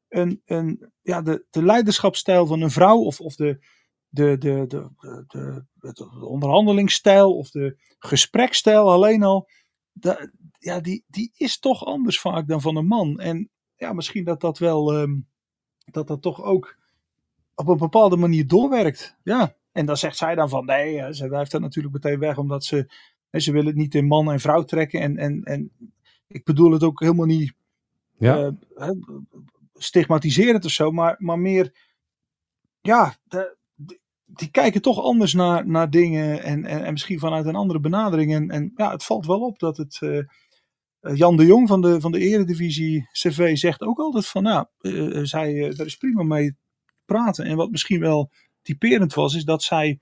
een, 0.09 0.41
een, 0.45 0.91
ja, 1.01 1.21
de, 1.21 1.45
de 1.49 1.63
leiderschapsstijl 1.63 2.45
van 2.45 2.61
een 2.61 2.71
vrouw, 2.71 2.97
of, 2.97 3.19
of 3.21 3.35
de, 3.35 3.59
de, 4.15 4.37
de, 4.37 4.65
de, 4.67 4.89
de, 5.27 5.63
de, 5.73 5.93
de 5.93 6.25
onderhandelingsstijl, 6.25 7.37
of 7.37 7.49
de 7.49 7.77
gesprekstijl 7.99 8.91
alleen 8.91 9.23
al, 9.23 9.49
da- 9.93 10.29
ja, 10.59 10.79
die, 10.79 11.03
die 11.07 11.31
is 11.37 11.59
toch 11.59 11.85
anders 11.85 12.19
vaak 12.19 12.47
dan 12.47 12.61
van 12.61 12.75
een 12.75 12.87
man. 12.87 13.19
En 13.19 13.49
ja, 13.75 13.93
misschien 13.93 14.23
dat 14.23 14.41
dat 14.41 14.57
wel, 14.57 14.93
ehm, 14.93 15.15
dat 15.91 16.07
dat 16.07 16.21
toch 16.21 16.43
ook 16.43 16.77
op 17.55 17.67
een 17.67 17.77
bepaalde 17.77 18.17
manier 18.17 18.47
doorwerkt. 18.47 19.17
Ja, 19.23 19.55
en 19.71 19.85
dan 19.85 19.97
zegt 19.97 20.17
zij 20.17 20.35
dan 20.35 20.49
van, 20.49 20.65
nee, 20.65 20.99
eh, 21.01 21.11
ze 21.13 21.27
blijft 21.27 21.51
dat 21.51 21.61
natuurlijk 21.61 21.93
meteen 21.93 22.19
weg, 22.19 22.37
omdat 22.37 22.63
ze, 22.63 22.89
hè, 23.29 23.39
ze 23.39 23.51
wil 23.51 23.65
het 23.65 23.75
niet 23.75 23.95
in 23.95 24.07
man 24.07 24.31
en 24.31 24.39
vrouw 24.39 24.63
trekken. 24.63 25.01
En, 25.01 25.17
en, 25.17 25.43
en 25.43 25.71
ik 26.27 26.43
bedoel 26.43 26.71
het 26.71 26.83
ook 26.83 26.99
helemaal 26.99 27.25
niet 27.25 27.53
Ja. 28.17 28.51
eh, 28.75 28.89
stigmatiserend 29.73 30.65
of 30.65 30.71
zo, 30.71 30.91
maar, 30.91 31.15
maar 31.19 31.39
meer, 31.39 31.73
ja, 32.81 33.15
de- 33.23 33.57
die, 34.25 34.51
kijken 34.51 34.81
toch 34.81 35.01
anders 35.01 35.33
naar, 35.33 35.67
naar 35.67 35.89
dingen 35.89 36.43
en, 36.43 36.65
en, 36.65 36.83
en 36.85 36.91
misschien 36.91 37.19
vanuit 37.19 37.45
een 37.45 37.55
andere 37.55 37.79
benadering. 37.79 38.33
En, 38.33 38.49
en 38.49 38.71
ja, 38.75 38.91
het 38.91 39.03
valt 39.03 39.25
wel 39.25 39.39
op 39.39 39.59
dat 39.59 39.77
het, 39.77 39.97
eh, 40.01 40.17
eh, 40.17 40.25
Jan 41.15 41.37
de 41.37 41.45
Jong 41.45 41.67
van 41.67 41.81
de, 41.81 42.01
van 42.01 42.11
de 42.11 42.19
Eredivisie 42.19 43.09
CV 43.11 43.57
zegt 43.57 43.81
ook 43.81 43.99
altijd 43.99 44.27
van, 44.27 44.43
nou, 44.43 44.65
eh, 44.79 45.19
zij, 45.23 45.73
daar 45.75 45.85
is 45.85 45.95
prima 45.95 46.23
mee 46.23 46.55
praten. 47.05 47.45
En 47.45 47.55
wat 47.55 47.71
misschien 47.71 47.99
wel 47.99 48.31
typerend 48.61 49.13
was, 49.13 49.35
is 49.35 49.43
dat 49.43 49.63
zij 49.63 49.99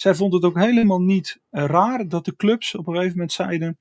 zij 0.00 0.14
vond 0.14 0.32
het 0.32 0.44
ook 0.44 0.58
helemaal 0.58 1.00
niet 1.00 1.40
raar 1.50 2.08
dat 2.08 2.24
de 2.24 2.36
clubs 2.36 2.74
op 2.74 2.86
een 2.86 2.92
gegeven 2.94 3.14
moment 3.14 3.32
zeiden: 3.32 3.78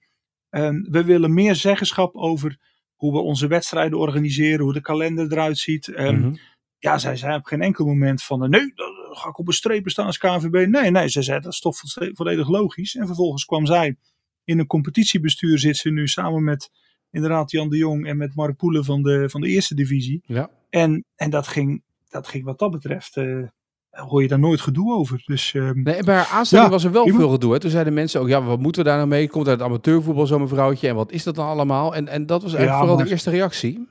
eh, 0.50 0.70
we 0.70 1.04
willen 1.04 1.34
meer 1.34 1.56
zeggenschap 1.56 2.16
over 2.16 2.58
hoe 2.96 3.12
we 3.12 3.20
onze 3.20 3.48
wedstrijden 3.48 4.00
organiseren, 4.00 4.64
hoe 4.64 4.74
de 4.74 4.82
kalender 4.82 5.32
eruit 5.32 5.58
ziet. 5.58 5.88
Eh, 5.88 6.10
Mhm. 6.10 6.36
Ja, 6.82 6.98
zij 6.98 7.16
zei 7.16 7.36
op 7.36 7.46
geen 7.46 7.62
enkel 7.62 7.86
moment 7.86 8.24
van: 8.24 8.50
nee, 8.50 8.72
dan 8.76 8.92
ga 9.12 9.30
ik 9.30 9.38
op 9.38 9.48
een 9.48 9.54
strepen 9.54 9.92
staan 9.92 10.06
als 10.06 10.18
KNVB. 10.18 10.68
Nee, 10.68 10.92
nee, 10.92 11.10
zij 11.10 11.22
zei 11.22 11.40
dat 11.40 11.52
is 11.54 11.60
toch 11.60 11.78
vo- 11.78 12.10
volledig 12.14 12.48
logisch. 12.50 12.96
En 12.96 13.06
vervolgens 13.06 13.46
kwam 13.46 13.66
zij 13.66 13.96
in 14.44 14.60
een 14.60 14.68
competitiebestuur, 14.68 15.60
zit 15.60 15.78
ze 15.78 15.90
nu 15.90 16.08
samen 16.08 16.44
met 16.44 16.70
inderdaad 17.12 17.52
Jan 17.52 17.70
de 17.70 17.78
Jong 17.78 18.06
en 18.08 18.18
met 18.18 18.36
Mark 18.36 18.56
Poelen 18.58 18.86
van 18.86 19.04
de, 19.04 19.30
van 19.30 19.42
de 19.42 19.48
eerste 19.48 19.76
divisie. 19.76 20.22
Ja. 20.26 20.50
En, 20.70 21.06
en 21.16 21.30
dat, 21.30 21.48
ging, 21.48 21.84
dat 22.10 22.28
ging 22.28 22.44
wat 22.44 22.60
dat 22.60 22.72
betreft, 22.72 23.18
eh, 23.18 23.44
hoor 23.90 24.22
je 24.22 24.28
daar 24.28 24.40
nooit 24.40 24.62
gedoe 24.62 24.94
over. 24.94 25.22
Dus 25.26 25.54
ehm, 25.54 25.82
Nee, 25.82 26.04
bij 26.04 26.16
haar 26.16 26.28
aanstelling 26.34 26.68
Ja, 26.68 26.74
was 26.74 26.84
er 26.84 26.92
wel 26.92 27.06
iemand- 27.06 27.22
veel 27.24 27.32
gedoe. 27.32 27.54
Hè? 27.54 27.60
Toen 27.60 27.70
zeiden 27.72 27.94
mensen 27.94 28.22
ook, 28.22 28.28
ja, 28.28 28.42
wat 28.44 28.60
moeten 28.60 28.84
we 28.84 28.88
daar 28.88 28.98
nou 28.98 29.10
mee? 29.10 29.30
Komt 29.30 29.48
uit 29.48 29.60
het 29.60 29.68
amateurvoetbal 29.68 30.28
zo'n 30.28 30.42
mevrouwtje? 30.42 30.88
En 30.88 30.96
wat 30.96 31.12
is 31.12 31.24
dat 31.24 31.36
dan 31.36 31.48
allemaal? 31.48 31.96
En, 31.96 32.08
en 32.08 32.26
dat 32.26 32.42
was 32.44 32.54
eigenlijk 32.54 32.72
Ja, 32.72 32.78
vooral 32.80 32.96
maar- 32.96 33.06
de 33.06 33.12
eerste 33.12 33.30
reactie. 33.30 33.88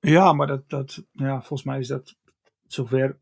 ja, 0.00 0.32
maar 0.32 0.46
dat, 0.46 0.62
dat, 0.68 1.02
ja, 1.12 1.38
volgens 1.38 1.64
mij 1.64 1.78
is 1.78 1.88
dat, 1.88 2.14
zover 2.66 3.18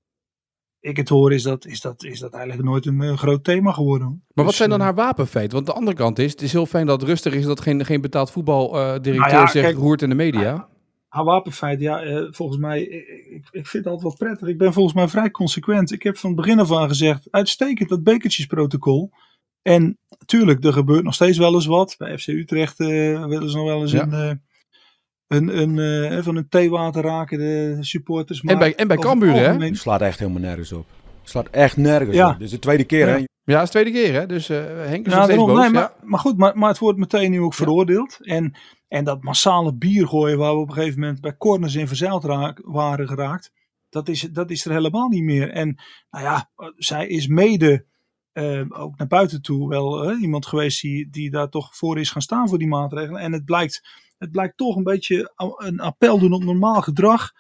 ik 0.83 0.97
het 0.97 1.09
hoor, 1.09 1.33
is 1.33 1.43
dat, 1.43 1.67
is 1.67 1.81
dat, 1.81 2.05
is 2.05 2.19
dat 2.21 2.33
eigenlijk 2.33 2.65
nooit 2.69 2.87
een 2.87 3.19
groot 3.19 3.45
thema 3.45 3.73
geworden. 3.73 4.07
Maar 4.09 4.19
wat 4.35 4.47
Dus, 4.47 4.57
zijn 4.57 4.71
dan 4.71 4.79
eh, 4.79 4.85
haar 4.85 4.95
wapenfeiten? 4.95 5.55
Want 5.55 5.67
de 5.67 5.73
andere 5.73 5.97
kant 5.97 6.19
is, 6.19 6.31
het 6.31 6.43
is 6.43 6.53
heel 6.53 6.67
fijn 6.67 6.87
dat 6.87 7.01
het 7.01 7.09
rustig 7.11 7.35
is, 7.35 7.45
dat 7.45 7.61
geen, 7.61 7.85
geen 7.85 8.01
betaald 8.01 8.31
voetbaldirecteur 8.31 9.15
Nou 9.17 9.31
ja, 9.31 9.47
zegt, 9.47 9.67
kijk- 9.67 9.77
roert 9.79 10.03
in 10.03 10.09
de 10.09 10.15
media. 10.15 10.69
Haar 11.09 11.25
wapenfeit, 11.25 11.81
ja, 11.81 12.01
eh, 12.03 12.27
volgens 12.31 12.59
mij, 12.59 12.83
ik, 12.83 13.49
ik, 13.51 13.67
vind 13.67 13.85
het 13.85 13.87
altijd 13.87 14.03
wel 14.03 14.29
prettig. 14.29 14.49
Ik 14.49 14.59
ben 14.59 14.73
volgens 14.73 14.95
mij 14.95 15.09
vrij 15.09 15.31
consequent. 15.31 15.93
Ik 15.93 16.03
heb 16.03 16.17
van 16.17 16.31
het 16.31 16.39
begin 16.41 16.61
af 16.61 16.73
aan 16.73 16.89
gezegd, 16.89 17.29
uitstekend 17.31 17.89
dat 17.89 18.03
bekertjesprotocol. 18.03 19.11
En 19.63 19.99
tuurlijk, 20.27 20.65
er 20.65 20.73
gebeurt 20.73 21.05
nog 21.05 21.15
steeds 21.15 21.39
wel 21.39 21.55
eens 21.55 21.67
wat. 21.67 21.95
Bij 21.99 22.19
FC 22.19 22.27
Utrecht 22.29 22.81
eh, 22.81 22.87
willen 23.27 23.51
ze 23.51 23.57
nog 23.57 23.67
wel 23.67 23.81
eens 23.81 23.93
Ja. 23.93 24.03
een, 24.03 24.13
eh, 24.13 24.37
een, 25.33 25.59
een, 25.59 25.79
eh, 25.79 26.23
van 26.23 26.37
een 26.37 26.49
theewater 26.49 27.03
raken, 27.03 27.39
de 27.39 27.77
supporters. 27.81 28.41
En 28.41 28.59
bij, 28.59 28.75
en 28.75 28.89
bij 28.89 28.97
Cambuur, 28.97 29.33
hè? 29.33 29.65
Het 29.65 29.77
slaat 29.79 30.01
echt 30.01 30.19
helemaal 30.19 30.41
nergens 30.41 30.73
op. 30.73 30.87
Het 31.21 31.31
slaat 31.31 31.49
echt 31.51 31.77
nergens 31.77 32.17
Ja. 32.17 32.29
op. 32.31 32.35
Dit 32.35 32.43
is 32.47 32.51
de 32.51 32.59
tweede 32.59 32.85
keer, 32.85 33.07
Ja. 33.07 33.13
hè? 33.19 33.25
Ja, 33.45 33.59
het 33.59 33.63
is 33.63 33.71
de 33.71 33.81
tweede 33.81 33.91
keer, 33.91 34.15
hè? 34.15 34.27
Dus 34.27 34.49
eh 34.49 34.59
Henk 34.59 35.07
is 35.07 35.13
nog 35.13 35.15
Ja, 35.15 35.23
steeds 35.25 35.27
daarom, 35.29 35.47
boos. 35.47 35.57
nee, 35.57 35.65
ja. 35.67 35.71
maar, 35.73 35.93
maar 36.03 36.19
goed, 36.21 36.37
maar, 36.37 36.59
maar 36.59 36.69
het 36.69 36.79
wordt 36.79 36.99
meteen 36.99 37.31
nu 37.31 37.41
ook 37.41 37.55
veroordeeld. 37.55 38.17
En, 38.21 38.57
en 38.89 39.05
dat 39.05 39.23
massale 39.23 39.75
bier 39.77 40.09
gooien 40.09 40.39
waar 40.39 40.55
we 40.55 40.61
op 40.61 40.69
een 40.69 40.75
gegeven 40.75 41.01
moment 41.01 41.21
bij 41.21 41.37
corners 41.37 41.75
in 41.75 41.89
verzeild 41.89 42.25
raak, 42.25 42.61
waren 42.65 43.09
geraakt. 43.09 43.53
Dat 43.89 44.09
is, 44.09 44.21
dat 44.21 44.51
is 44.51 44.65
er 44.65 44.73
helemaal 44.73 45.09
niet 45.09 45.23
meer. 45.23 45.51
En 45.51 45.81
nou 46.11 46.25
ja, 46.25 46.51
zij 46.77 47.07
is 47.07 47.27
mede 47.27 47.87
eh, 48.33 48.61
ook 48.69 48.99
naar 48.99 49.07
buiten 49.07 49.43
toe 49.43 49.69
wel 49.69 50.13
iemand 50.15 50.47
geweest 50.47 50.81
die, 50.81 51.11
die 51.11 51.31
daar 51.31 51.49
toch 51.49 51.77
voor 51.77 51.99
is 51.99 52.11
gaan 52.11 52.23
staan 52.23 52.49
voor 52.49 52.59
die 52.59 52.69
maatregelen. 52.69 53.21
En 53.21 53.33
het 53.33 53.45
blijkt, 53.45 53.89
het 54.23 54.31
blijkt 54.31 54.57
toch 54.57 54.77
een 54.77 54.83
beetje 54.83 55.33
een 55.57 55.81
appel 55.81 56.19
doen 56.19 56.33
op 56.33 56.45
normaal 56.45 56.83
gedrag. 56.83 57.33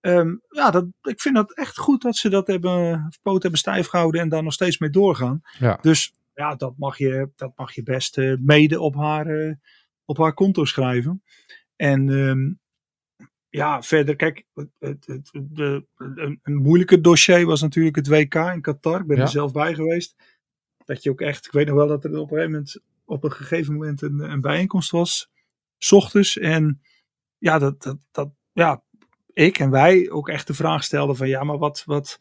Ehm, 0.00 0.34
ja, 0.48 0.70
dat, 0.70 0.86
ik 1.02 1.20
vind 1.20 1.34
dat 1.34 1.54
echt 1.54 1.78
goed 1.78 2.02
dat 2.02 2.16
ze 2.16 2.28
dat 2.28 2.46
hebben, 2.46 3.08
poot 3.22 3.42
hebben 3.42 3.60
stijf 3.60 3.86
gehouden 3.86 4.20
en 4.20 4.28
daar 4.28 4.42
nog 4.42 4.52
steeds 4.52 4.78
mee 4.78 4.90
doorgaan. 4.90 5.40
Ja. 5.58 5.78
Dus 5.80 6.12
ja, 6.34 6.54
dat 6.54 6.74
mag 6.76 6.98
je, 6.98 7.30
dat 7.36 7.52
mag 7.56 7.72
je 7.74 7.82
best 7.82 8.18
eh, 8.18 8.34
mede 8.40 8.80
op 8.80 8.94
haar, 8.94 9.26
eh, 9.26 9.54
op 10.04 10.18
haar 10.18 10.34
konto 10.34 10.64
schrijven. 10.64 11.22
En 11.76 12.08
ehm, 12.08 12.52
ja, 13.48 13.82
verder, 13.82 14.16
kijk, 14.16 14.44
het, 14.54 14.68
het, 14.78 15.06
het- 15.06 15.30
de, 15.32 15.86
een, 15.96 16.40
een 16.42 16.54
moeilijke 16.54 17.00
dossier 17.00 17.46
was 17.46 17.60
natuurlijk 17.60 17.96
het 17.96 18.08
WK 18.08 18.34
in 18.34 18.60
Qatar. 18.60 19.00
Ik 19.00 19.06
ben 19.06 19.16
Ja. 19.16 19.22
er 19.22 19.28
zelf 19.28 19.52
bij 19.52 19.74
geweest. 19.74 20.14
Dat 20.84 21.02
je 21.02 21.10
ook 21.10 21.20
echt, 21.20 21.46
ik 21.46 21.52
weet 21.52 21.66
nog 21.66 21.76
wel 21.76 21.86
dat 21.88 22.04
er 22.04 22.18
op 22.18 22.30
een 22.30 22.36
gegeven 22.36 22.50
moment, 22.52 22.80
op 23.04 23.24
een 23.24 23.32
gegeven 23.32 23.72
moment 23.72 24.02
een, 24.02 24.18
een 24.30 24.40
bijeenkomst 24.40 24.90
was, 24.90 25.30
s 25.84 25.92
ochtends. 25.92 26.38
En 26.38 26.80
ja, 27.38 27.58
dat, 27.58 27.82
dat, 27.82 27.98
dat, 28.10 28.30
ja, 28.52 28.82
ik 29.32 29.58
en 29.58 29.70
wij 29.70 30.10
ook 30.10 30.28
echt 30.28 30.46
de 30.46 30.54
vraag 30.54 30.84
stelden 30.84 31.16
van, 31.16 31.28
ja, 31.28 31.44
maar 31.44 31.58
wat, 31.58 31.82
wat, 31.86 32.18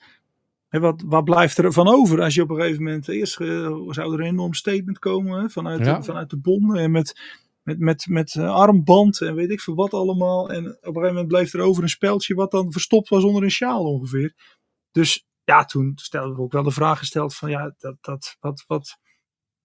hè, 0.67 0.80
wat, 0.80 1.04
wat 1.06 1.23
blijft 1.23 1.58
er 1.58 1.73
van 1.73 1.88
over 1.88 2.21
als 2.21 2.34
je 2.36 2.41
op 2.41 2.49
een 2.49 2.56
gegeven 2.56 2.84
moment, 2.84 3.08
eerst 3.08 3.39
eh, 3.39 3.47
zou 3.88 4.13
er 4.13 4.19
een 4.19 4.26
enorm 4.26 4.54
statement 4.54 4.99
komen 4.99 5.41
hè, 5.41 5.49
vanuit, 5.49 5.86
Ja. 5.86 5.97
de, 5.97 6.04
vanuit 6.04 6.30
de 6.30 6.38
bonden 6.38 6.78
en 6.78 6.91
met, 6.91 7.19
met, 7.62 7.80
met, 7.80 8.06
met 8.10 8.36
eh, 8.36 8.54
armband 8.54 9.21
en 9.21 9.36
weet 9.36 9.52
ik 9.52 9.62
veel 9.62 9.76
wat 9.76 9.93
allemaal. 9.93 10.49
En 10.49 10.65
op 10.65 10.73
een 10.73 10.84
gegeven 10.84 11.08
moment 11.08 11.28
bleef 11.28 11.54
er 11.54 11.62
over 11.62 11.84
een 11.84 11.89
speldje 11.89 12.36
wat 12.36 12.52
dan 12.52 12.71
verstopt 12.71 13.10
was 13.10 13.23
onder 13.23 13.43
een 13.43 13.52
sjaal 13.52 13.84
ongeveer. 13.84 14.34
Dus 14.91 15.26
ja, 15.43 15.65
toen 15.65 15.91
stelden 15.95 16.36
we 16.36 16.41
ook 16.41 16.52
wel 16.52 16.63
de 16.63 16.71
vraag 16.71 16.97
gesteld 16.97 17.36
van 17.36 17.49
ja, 17.49 17.76
dat, 17.78 17.95
dat, 18.02 18.38
wat, 18.39 18.63
wat, 18.67 18.97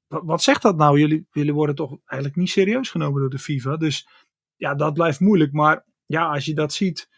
wat, 0.09 0.43
zegt 0.43 0.63
dat 0.63 0.77
nou? 0.77 0.99
Jullie, 0.99 1.27
jullie 1.33 1.55
worden 1.55 1.75
toch 1.75 1.99
eigenlijk 2.05 2.41
niet 2.41 2.51
serieus 2.51 2.91
genomen 2.91 3.21
door 3.21 3.31
de 3.31 3.39
FIFA. 3.39 3.77
Dus 3.77 4.09
ja, 4.57 4.75
dat 4.75 4.95
blijft 4.95 5.21
moeilijk. 5.21 5.53
Maar 5.53 5.85
ja, 6.07 6.27
als 6.33 6.45
je 6.45 6.55
dat 6.55 6.73
ziet, 6.73 7.09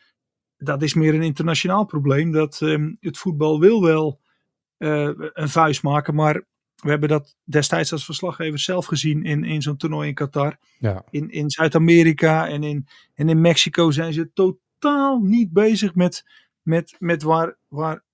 dat 0.57 0.83
is 0.83 0.95
meer 0.95 1.15
een 1.15 1.23
internationaal 1.23 1.85
probleem. 1.85 2.33
Dat 2.33 2.61
ehm, 2.63 2.95
het 3.01 3.19
voetbal 3.19 3.61
wil 3.61 3.83
wel 3.83 4.21
eh, 4.77 5.11
een 5.15 5.49
vuist 5.49 5.83
maken, 5.83 6.15
maar 6.15 6.45
we 6.75 6.91
hebben 6.91 7.09
dat 7.09 7.37
destijds 7.45 7.93
als 7.93 8.05
verslaggever 8.05 8.59
zelf 8.59 8.87
gezien 8.87 9.25
in, 9.25 9.45
in 9.45 9.63
zo'n 9.63 9.77
toernooi 9.77 10.09
in 10.09 10.15
Qatar. 10.15 10.59
Ja. 10.79 11.05
In, 11.11 11.31
in 11.31 11.51
Zuid-Amerika 11.51 12.49
en 12.49 12.63
in, 12.63 12.87
en 13.15 13.29
in 13.29 13.41
Mexico 13.41 13.91
zijn 13.91 14.13
ze 14.13 14.33
totaal 14.33 15.21
niet 15.21 15.53
bezig 15.53 15.95
met, 15.95 16.25
met, 16.63 16.97
met 16.99 17.23
waar, 17.23 17.57
waar 17.69 18.05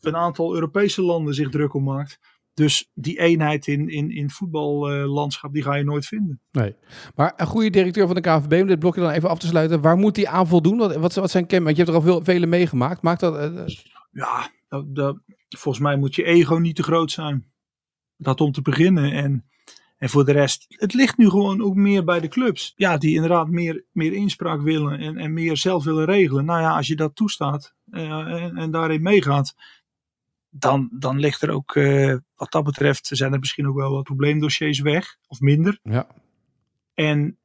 een 0.00 0.16
aantal 0.16 0.54
Europese 0.54 1.02
landen 1.02 1.34
zich 1.34 1.50
druk 1.50 1.74
om 1.74 1.84
maakt. 1.84 2.18
Dus 2.54 2.90
die 2.94 3.18
eenheid 3.18 3.66
in, 3.66 3.88
in, 3.88 4.10
in 4.10 4.30
voetballandschap, 4.30 5.52
die 5.52 5.62
ga 5.62 5.74
je 5.74 5.84
nooit 5.84 6.06
vinden. 6.06 6.40
Nee. 6.52 6.74
Maar 7.14 7.32
een 7.36 7.46
goede 7.46 7.70
directeur 7.70 8.06
van 8.06 8.14
de 8.14 8.20
KNVB, 8.20 8.60
om 8.62 8.66
dit 8.68 8.78
blokje 8.78 9.00
dan 9.00 9.10
even 9.10 9.28
af 9.28 9.38
te 9.38 9.46
sluiten. 9.46 9.80
Waar 9.80 9.96
moet 9.96 10.14
die 10.14 10.28
aan 10.28 10.46
voldoen? 10.48 10.78
Wat, 10.78 10.96
wat, 10.96 11.14
wat 11.14 11.30
zijn 11.30 11.46
kenmerken? 11.46 11.84
Je 11.84 11.90
hebt 11.90 11.96
er 11.96 12.02
al 12.04 12.12
veel, 12.12 12.24
vele 12.24 12.46
meegemaakt. 12.46 13.02
Maakt 13.02 13.20
dat... 13.20 13.36
eh, 13.36 13.58
eh, 13.62 13.66
Ja, 14.10 14.50
dat, 14.68 14.94
dat- 14.94 15.18
volgens 15.48 15.84
mij 15.84 15.96
moet 15.96 16.14
je 16.14 16.24
ego 16.24 16.54
niet 16.56 16.76
te 16.76 16.82
groot 16.82 17.10
zijn. 17.10 17.52
Dat 18.16 18.40
om 18.40 18.52
te 18.52 18.62
beginnen. 18.62 19.12
En, 19.12 19.48
en 19.96 20.08
voor 20.08 20.24
de 20.24 20.32
rest, 20.32 20.64
het 20.68 20.94
ligt 20.94 21.16
nu 21.18 21.28
gewoon 21.28 21.62
ook 21.62 21.74
meer 21.74 22.04
bij 22.04 22.20
de 22.20 22.28
clubs. 22.28 22.72
Ja, 22.76 22.96
die 22.96 23.14
inderdaad 23.14 23.48
meer, 23.48 23.84
meer 23.92 24.12
inspraak 24.12 24.60
willen 24.62 24.98
en, 24.98 25.16
en 25.16 25.32
meer 25.32 25.56
zelf 25.56 25.84
willen 25.84 26.04
regelen. 26.04 26.44
Nou 26.44 26.60
ja, 26.60 26.76
als 26.76 26.86
je 26.86 26.96
dat 26.96 27.16
toestaat 27.16 27.74
eh, 27.90 28.10
en, 28.42 28.56
en 28.56 28.70
daarin 28.70 29.02
meegaat, 29.02 29.54
dan, 30.56 30.88
dan 30.92 31.18
ligt 31.18 31.42
er 31.42 31.50
ook, 31.50 31.76
eh, 31.76 32.14
wat 32.36 32.52
dat 32.52 32.64
betreft, 32.64 33.08
zijn 33.12 33.32
er 33.32 33.38
misschien 33.38 33.68
ook 33.68 33.76
wel 33.76 33.90
wat 33.90 34.04
probleemdossiers 34.04 34.80
weg. 34.80 35.16
Of 35.26 35.40
minder. 35.40 35.78
ja. 35.82 36.06
En 36.94 37.38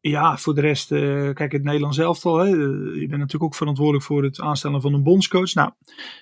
ja, 0.00 0.36
voor 0.36 0.54
de 0.54 0.60
rest, 0.60 0.92
eh, 0.92 1.30
kijk, 1.32 1.52
het 1.52 1.62
Nederlands 1.62 1.98
elftal. 1.98 2.36
Hè, 2.36 2.46
eh, 2.46 3.00
je 3.00 3.06
bent 3.06 3.10
natuurlijk 3.10 3.42
ook 3.42 3.54
verantwoordelijk 3.54 4.04
voor 4.04 4.22
het 4.22 4.40
aanstellen 4.40 4.80
van 4.80 4.94
een 4.94 5.02
bondscoach. 5.02 5.54
Nou, 5.54 5.72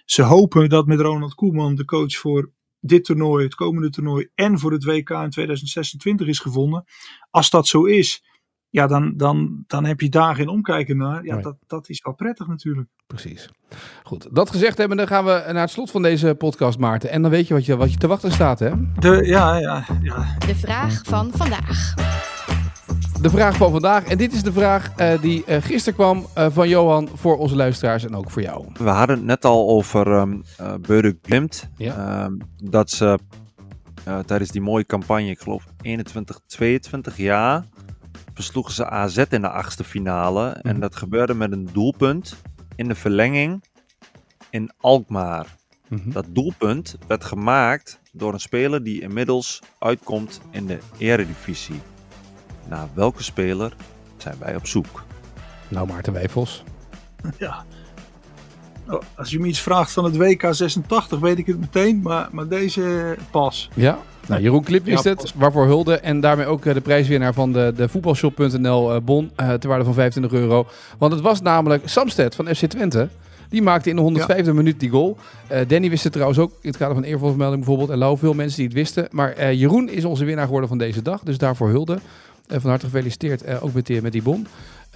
ze 0.05 0.23
hopen 0.23 0.69
dat 0.69 0.87
met 0.87 1.01
Ronald 1.01 1.35
Koeman 1.35 1.75
de 1.75 1.85
coach 1.85 2.17
voor 2.17 2.51
dit 2.81 3.05
toernooi, 3.05 3.45
het 3.45 3.55
komende 3.55 3.91
toernooi 3.91 4.29
en 4.35 4.59
voor 4.59 4.73
het 4.73 4.85
WK 4.85 5.11
in 5.11 5.31
2026 5.31 6.27
is 6.27 6.39
gevonden. 6.39 6.85
Als 7.31 7.51
dat 7.51 7.67
zo 7.67 7.85
is, 7.85 8.25
ja, 8.71 8.87
dan, 8.87 9.13
dan, 9.17 9.65
dan 9.67 9.85
heb 9.85 10.01
je 10.01 10.09
daar 10.09 10.35
geen 10.35 10.49
omkijken 10.49 10.97
naar. 10.97 11.25
Ja, 11.25 11.35
Nee. 11.35 11.43
dat, 11.43 11.57
dat 11.67 11.89
is 11.89 12.01
wel 12.05 12.15
prettig 12.15 12.47
natuurlijk. 12.47 12.89
Precies. 13.07 13.51
Goed, 14.03 14.29
dat 14.33 14.51
gezegd 14.51 14.79
hebben, 14.79 14.97
dan 14.97 15.07
gaan 15.07 15.25
we 15.25 15.43
naar 15.47 15.61
het 15.63 15.71
slot 15.71 15.91
van 15.91 16.03
deze 16.03 16.35
podcast, 16.35 16.79
Maarten. 16.79 17.11
En 17.11 17.23
dan 17.23 17.31
weet 17.31 17.47
je 17.47 17.55
wat 17.55 17.65
je, 17.67 17.77
wat 17.77 17.93
je 17.93 17.99
te 17.99 18.07
wachten 18.07 18.33
staat, 18.33 18.59
hè? 18.59 18.71
De, 18.99 19.27
ja, 19.27 19.57
ja, 19.57 19.85
ja. 20.03 20.37
De 20.47 20.55
vraag 20.55 21.01
van 21.05 21.31
vandaag. 21.35 21.95
De 23.21 23.31
vraag 23.31 23.57
van 23.57 23.71
vandaag. 23.71 24.05
En 24.05 24.19
dit 24.19 24.33
is 24.33 24.43
de 24.43 24.53
vraag 24.53 24.93
eh, 24.97 25.21
die 25.21 25.45
eh, 25.45 25.63
gisteren 25.63 25.95
kwam 25.99 26.27
eh, 26.35 26.47
van 26.51 26.69
Johan 26.69 27.09
voor 27.15 27.37
onze 27.39 27.57
luisteraars 27.57 28.05
en 28.05 28.15
ook 28.15 28.31
voor 28.31 28.43
jou. 28.43 28.67
We 28.73 28.89
hadden 28.89 29.17
het 29.17 29.25
net 29.27 29.45
al 29.45 29.69
over 29.69 30.13
ehm 30.13 30.37
eh 30.57 30.75
Beurder 30.81 31.19
Glimt. 31.23 31.69
Ja. 31.77 31.95
Ehm, 32.25 32.33
dat 32.57 32.91
ze 32.91 33.19
eh, 34.05 34.19
tijdens 34.19 34.51
die 34.51 34.61
mooie 34.61 34.87
campagne, 34.87 35.31
ik 35.31 35.41
geloof 35.41 35.65
21, 35.83 36.41
22 36.47 37.17
jaar, 37.17 37.65
versloegen 38.37 38.73
ze 38.73 38.89
AZ 38.89 39.17
in 39.31 39.41
de 39.41 39.51
achtste 39.51 39.85
finale. 39.85 40.49
En 40.49 40.71
Mhm. 40.73 40.81
dat 40.81 40.97
gebeurde 40.97 41.35
met 41.35 41.53
een 41.53 41.69
doelpunt 41.73 42.37
in 42.77 42.89
de 42.89 42.95
verlenging 42.95 43.65
in 44.51 44.71
Alkmaar. 44.81 45.57
Mhm. 45.89 46.11
Dat 46.11 46.25
doelpunt 46.29 46.97
werd 47.07 47.25
gemaakt 47.25 48.01
door 48.13 48.33
een 48.33 48.41
speler 48.41 48.83
die 48.83 49.01
inmiddels 49.01 49.63
uitkomt 49.79 50.41
in 50.51 50.67
de 50.67 50.79
eredivisie. 50.99 51.81
Naar 52.69 52.89
welke 52.95 53.23
speler 53.23 53.77
zijn 54.17 54.37
wij 54.39 54.57
op 54.57 54.67
zoek? 54.67 55.05
Nou, 55.69 55.87
Maarten 55.87 56.13
Wijfels. 56.13 56.63
ja. 57.39 57.65
Oh, 58.89 59.01
als 59.17 59.31
je 59.31 59.39
me 59.39 59.47
iets 59.47 59.61
vraagt 59.61 59.93
van 59.93 60.05
het 60.05 60.17
WK 60.17 60.47
86, 60.51 61.19
weet 61.19 61.39
ik 61.39 61.47
het 61.47 61.61
meteen. 61.61 62.01
Maar, 62.03 62.29
maar 62.33 62.49
deze 62.49 63.17
pas. 63.31 63.71
Ja. 63.75 63.99
Nou, 64.29 64.43
Jeroen 64.43 64.65
Klip 64.65 64.87
is 64.87 65.05
het, 65.05 65.33
waarvoor 65.37 65.67
hulde. 65.67 65.99
En 65.99 66.21
daarmee 66.21 66.47
ook 66.47 66.65
eh, 66.65 66.75
de 66.75 66.81
prijswinnaar 66.81 67.35
van 67.35 67.53
de, 67.53 67.73
de 67.77 67.89
voetbalshop.nl 67.89 68.95
eh, 68.95 69.01
bon 69.01 69.31
eh 69.37 69.53
ter 69.53 69.69
waarde 69.69 69.85
van 69.85 69.95
25 69.95 70.41
euro. 70.41 70.67
Want 70.99 71.13
het 71.13 71.23
was 71.23 71.41
namelijk 71.41 71.89
Samsted 71.89 72.35
van 72.35 72.55
FC 72.55 72.67
Twente. 72.67 73.09
Die 73.49 73.63
maakte 73.63 73.91
in 73.91 73.97
de 73.97 74.25
105e 74.45 74.55
minuut 74.55 74.81
die 74.81 74.91
goal. 74.91 75.17
Danny 75.67 75.91
wist 75.91 76.05
het 76.05 76.13
trouwens 76.13 76.39
ook 76.39 76.51
in 76.61 76.69
het 76.69 76.77
kader 76.77 76.95
van 76.95 77.05
eervolle 77.05 77.31
vermelding 77.31 77.65
bijvoorbeeld. 77.65 77.91
En 77.91 77.99
Lau, 77.99 78.19
veel 78.19 78.33
mensen 78.33 78.57
die 78.57 78.67
het 78.67 78.75
wisten. 78.75 79.09
Maar 79.11 79.55
Jeroen 79.55 79.89
is 79.89 80.05
onze 80.05 80.25
winnaar 80.25 80.45
geworden 80.45 80.69
van 80.69 80.79
deze 80.79 81.03
dag. 81.03 81.23
Dus 81.23 81.39
daarvoor 81.39 81.69
hulde. 81.69 81.99
Eh, 82.47 82.61
van 82.61 82.71
harte 82.71 82.87
gefeliciteerd 82.87 83.61
ook 83.61 83.73
met 83.73 83.87
die, 83.87 84.03
met 84.03 84.13
die 84.13 84.23
bon. 84.23 84.47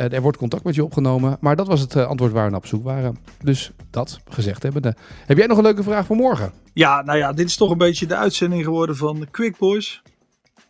Eh, 0.00 0.12
er 0.12 0.22
wordt 0.22 0.38
contact 0.38 0.64
met 0.64 0.74
je 0.74 0.84
opgenomen. 0.84 1.36
Maar 1.40 1.56
dat 1.56 1.66
was 1.66 1.80
het 1.80 1.96
eh, 1.96 2.06
antwoord 2.06 2.32
waar 2.32 2.44
we 2.44 2.50
naar 2.50 2.58
op 2.58 2.66
zoek 2.66 2.84
waren. 2.84 3.18
Dus 3.42 3.70
dat 3.90 4.20
gezegd 4.28 4.62
hebbende. 4.62 4.94
Heb 5.26 5.36
jij 5.36 5.46
nog 5.46 5.56
een 5.56 5.62
leuke 5.62 5.82
vraag 5.82 6.06
voor 6.06 6.16
morgen? 6.16 6.52
Ja, 6.72 7.02
nou 7.02 7.18
ja, 7.18 7.32
dit 7.32 7.46
is 7.46 7.56
toch 7.56 7.70
een 7.70 7.78
beetje 7.78 8.06
de 8.06 8.16
uitzending 8.16 8.64
geworden 8.64 8.96
van 8.96 9.26
Quick 9.30 9.56
Boys. 9.58 10.02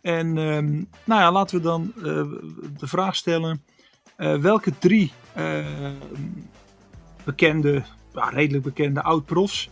En 0.01 0.37
ehm, 0.37 0.83
nou 1.03 1.21
ja, 1.21 1.31
laten 1.31 1.57
we 1.57 1.63
dan 1.63 1.93
eh, 1.97 2.03
de 2.77 2.87
vraag 2.87 3.15
stellen. 3.15 3.63
welke 4.41 4.77
drie 4.77 5.11
bekende, 7.23 7.83
ja, 8.13 8.29
redelijk 8.29 8.63
bekende 8.63 9.01
oud-profs 9.01 9.69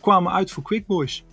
kwamen 0.00 0.32
uit 0.32 0.50
voor 0.50 0.62
Quick 0.62 0.86
Boys? 0.86 1.24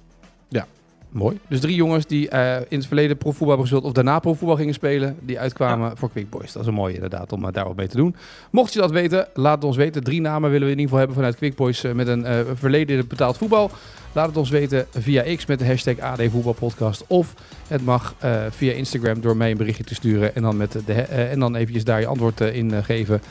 Mooi. 1.14 1.40
Dus 1.48 1.60
drie 1.60 1.76
jongens 1.76 2.06
die 2.06 2.30
eh, 2.30 2.56
in 2.68 2.78
het 2.78 2.88
verleden 2.88 3.18
profvoetbal 3.18 3.48
hebben 3.48 3.68
gespeeld 3.68 3.86
of 3.86 3.92
daarna 3.92 4.20
profvoetbal 4.20 4.58
gingen 4.58 4.74
spelen, 4.74 5.18
die 5.22 5.40
uitkwamen 5.40 5.98
voor 5.98 6.12
Quick 6.12 6.30
Boys. 6.30 6.52
Dat 6.52 6.62
is 6.62 6.68
een 6.68 6.74
mooie 6.74 6.94
inderdaad 6.94 7.32
om 7.32 7.46
uh, 7.46 7.52
daar 7.52 7.66
wat 7.66 7.76
mee 7.76 7.88
te 7.88 7.98
doen. 7.98 8.16
Mocht 8.52 8.74
je 8.74 8.80
dat 8.80 8.92
weten, 8.92 9.28
laat 9.34 9.56
het 9.56 9.64
ons 9.64 9.78
weten. 9.78 10.04
Drie 10.04 10.22
namen 10.22 10.50
willen 10.50 10.68
we 10.68 10.74
in 10.74 10.80
ieder 10.80 10.84
geval 10.84 10.98
hebben 10.98 11.16
vanuit 11.16 11.36
Quick 11.36 11.56
Boys 11.56 11.84
uh, 11.84 11.92
met 11.92 12.08
een 12.08 12.26
verleden 12.56 12.98
in 12.98 13.08
betaald 13.08 13.38
voetbal. 13.38 13.72
Laat 14.12 14.28
het 14.28 14.38
ons 14.38 14.50
weten 14.50 14.86
via 14.92 15.36
X 15.36 15.46
met 15.46 15.60
de 15.60 15.66
hashtag 15.66 16.00
AD 16.00 16.22
Voetbalpodcast. 16.30 17.04
Of 17.08 17.34
het 17.68 17.86
mag 17.86 18.16
via 18.50 18.72
Instagram 18.72 19.22
door 19.22 19.38
mij 19.38 19.52
een 19.52 19.58
berichtje 19.58 19.84
te 19.84 19.96
sturen 19.96 20.36
en 20.36 20.42
dan, 20.42 20.58
met 20.58 20.78
de, 20.86 20.94
en 21.02 21.40
dan 21.40 21.56
eventjes 21.56 21.84
daar 21.84 22.00
je 22.00 22.06
antwoord 22.06 22.40
in 22.40 22.84
geven. 22.84 23.22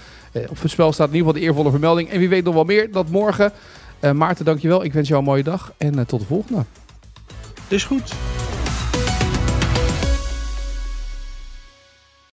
op 0.49 0.61
het 0.62 0.71
spel 0.71 0.92
staat 0.92 1.09
in 1.09 1.14
ieder 1.14 1.27
geval 1.27 1.40
de 1.40 1.47
eervolle 1.49 1.71
vermelding. 1.71 2.11
En 2.11 2.18
wie 2.18 2.29
weet 2.29 2.45
nog 2.45 2.55
wel 2.55 2.64
meer, 2.64 2.92
dat 2.92 3.09
morgen. 3.09 3.53
Maarten, 4.14 4.45
dankjewel. 4.45 4.85
Ik 4.85 4.92
wens 4.92 5.09
jou 5.09 5.21
een 5.21 5.27
mooie 5.27 5.42
dag 5.42 5.73
en 5.77 6.07
tot 6.07 6.21
de 6.21 6.27
volgende. 6.27 6.64
Dus 7.73 7.85
goed. 7.85 8.13